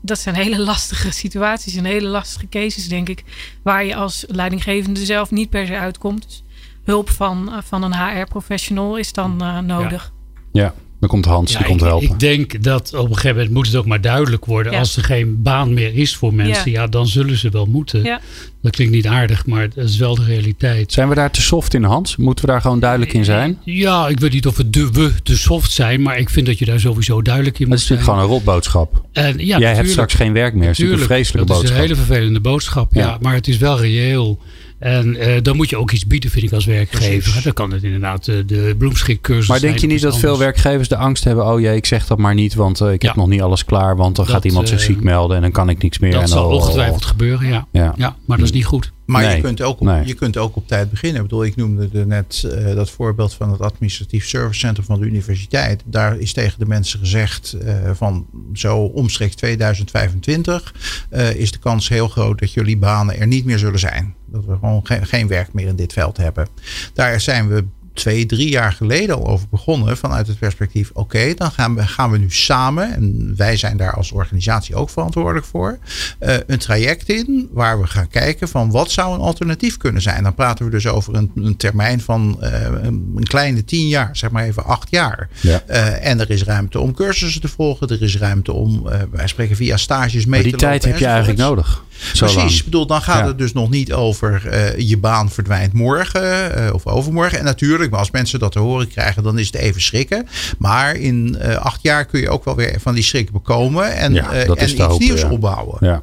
[0.01, 3.23] dat zijn hele lastige situaties en hele lastige cases, denk ik.
[3.63, 6.23] Waar je als leidinggevende zelf niet per se uitkomt.
[6.23, 6.43] Dus
[6.83, 10.13] hulp van, van een HR-professional is dan nodig.
[10.51, 10.73] Ja,
[11.07, 12.07] dan komt Hans, Ja, die komt ik, helpen.
[12.09, 14.71] ik denk dat op een gegeven moment moet het ook maar duidelijk worden.
[14.71, 14.79] Ja.
[14.79, 16.87] Als er geen baan meer is voor mensen, ja, Ja.
[16.87, 18.03] dan zullen ze wel moeten.
[18.03, 18.19] Ja.
[18.61, 20.91] Dat klinkt niet aardig, maar dat is wel de realiteit.
[20.93, 22.15] Zijn we daar te soft in, Hans?
[22.15, 23.57] Moeten we daar gewoon duidelijk in zijn?
[23.63, 26.59] Ja, ik weet niet of we de, we te soft zijn, maar ik vind dat
[26.59, 28.17] je daar sowieso duidelijk in Het moet is natuurlijk zijn.
[28.27, 29.05] gewoon een rotboodschap.
[29.11, 29.89] En, ja, Jij hebt natuurlijk.
[29.89, 30.61] straks geen werk meer.
[30.63, 31.77] Dat is natuurlijk een vreselijke dat boodschap.
[31.77, 33.01] is een hele vervelende boodschap, ja.
[33.05, 33.17] Ja.
[33.21, 34.39] Maar het is wel reëel.
[34.79, 37.21] En eh, dan moet je ook iets bieden, vind ik, als werkgever.
[37.21, 37.43] Precies.
[37.43, 40.95] Dan kan het inderdaad eh, de bloemschikcursus Maar denk je niet dat veel werkgevers de
[40.95, 41.45] angst hebben?
[41.45, 43.95] Oh jee, ik zeg dat maar niet, want eh, ik heb nog niet alles klaar.
[43.95, 46.11] Want dan Dat, gaat iemand zich ziek melden en dan kan ik niks meer.
[46.11, 47.67] Dat en zal ongetwijfeld gebeuren, ja.
[47.71, 47.93] Ja.
[47.97, 48.15] ja.
[48.25, 48.93] Maar dat is niet goed.
[49.05, 50.05] Maar Nee, je, kunt ook op, nee.
[50.05, 51.21] je kunt ook op tijd beginnen.
[51.21, 55.05] Ik bedoel, ik noemde er net eh, dat voorbeeld van het administratief servicecentrum van de
[55.05, 55.83] universiteit.
[55.85, 60.73] Daar is tegen de mensen gezegd eh, van zo omstreeks 2025
[61.09, 64.15] eh, is de kans heel groot dat jullie banen er niet meer zullen zijn.
[64.25, 66.47] Dat we gewoon geen, geen werk meer in dit veld hebben.
[66.93, 67.63] Daar zijn we
[67.95, 69.97] twee, drie jaar geleden al over begonnen.
[69.97, 73.93] Vanuit het perspectief, oké, dan gaan we, gaan we nu samen, en wij zijn daar
[73.93, 75.77] als organisatie ook verantwoordelijk voor,
[76.19, 80.23] eh, een traject in waar we gaan kijken van wat zou een alternatief kunnen zijn.
[80.23, 84.31] Dan praten we dus over een, een termijn van eh, een kleine tien jaar, zeg
[84.31, 85.29] maar even acht jaar.
[85.41, 85.61] Ja.
[85.67, 89.55] Eh, en er is ruimte om cursussen te volgen, er is ruimte om, wij spreken
[89.55, 91.84] via stages mee Maar die te tijd heb je eigenlijk nodig.
[92.13, 92.51] Zo Precies, lang.
[92.51, 93.27] ik bedoel, dan gaat Ja.
[93.27, 97.39] het dus nog niet over eh, je baan verdwijnt morgen eh, of overmorgen.
[97.39, 100.27] En natuurlijk, maar als mensen dat te horen krijgen, dan is het even schrikken.
[100.57, 104.13] Maar in eh, acht jaar kun je ook wel weer van die schrik bekomen en,
[104.13, 105.29] Ja, eh, en iets hopen, nieuws ja.
[105.31, 105.77] opbouwen.
[105.79, 106.01] Ja.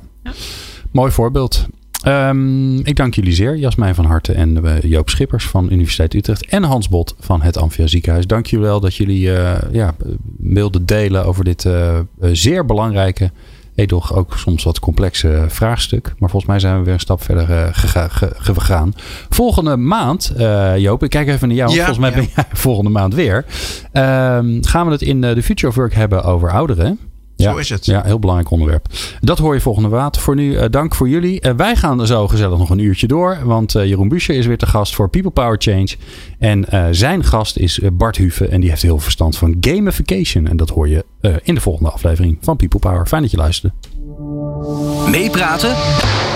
[0.92, 1.66] Mooi voorbeeld.
[2.02, 6.62] Ehm, ik dank jullie zeer, Jasmijn van Harten en Joop Schippers van Universiteit Utrecht en
[6.62, 8.26] Hans Bot van het Amphia Ziekenhuis.
[8.26, 9.94] Dank jullie wel dat jullie eh, ja,
[10.38, 11.66] wilden delen over dit
[12.20, 13.30] zeer belangrijke,
[13.82, 16.04] edoch ook soms wat complexe vraagstuk.
[16.18, 18.92] Maar volgens mij zijn we weer een stap verder eh, gega- ge- ge- gegaan.
[19.28, 21.70] Volgende maand, eh, Joop, ik kijk even naar jou.
[21.70, 22.16] Ja, volgens mij ja.
[22.16, 23.44] ben jij volgende maand weer.
[23.92, 26.98] Ehm, gaan we het in eh, de Future of Work hebben over ouderen.
[27.42, 27.86] Zo is het.
[27.86, 28.86] Ja, heel belangrijk onderwerp.
[29.20, 30.18] Dat hoor je volgende maand.
[30.18, 31.40] Voor nu eh, dank voor jullie.
[31.40, 33.38] Eh, wij gaan zo gezellig nog een uurtje door.
[33.44, 35.88] Want eh, Jeroen Buescher is weer te gast voor People Power Change.
[36.38, 38.48] En eh, zijn gast is Bart Huve.
[38.48, 40.46] En die heeft heel veel verstand van gamification.
[40.46, 43.06] En dat hoor je eh, in de volgende aflevering van People Power.
[43.06, 43.74] Fijn dat je luisterde.
[45.10, 45.70] Meepraten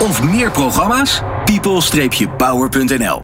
[0.01, 1.23] of meer programma's?
[1.45, 3.15] people-power.nl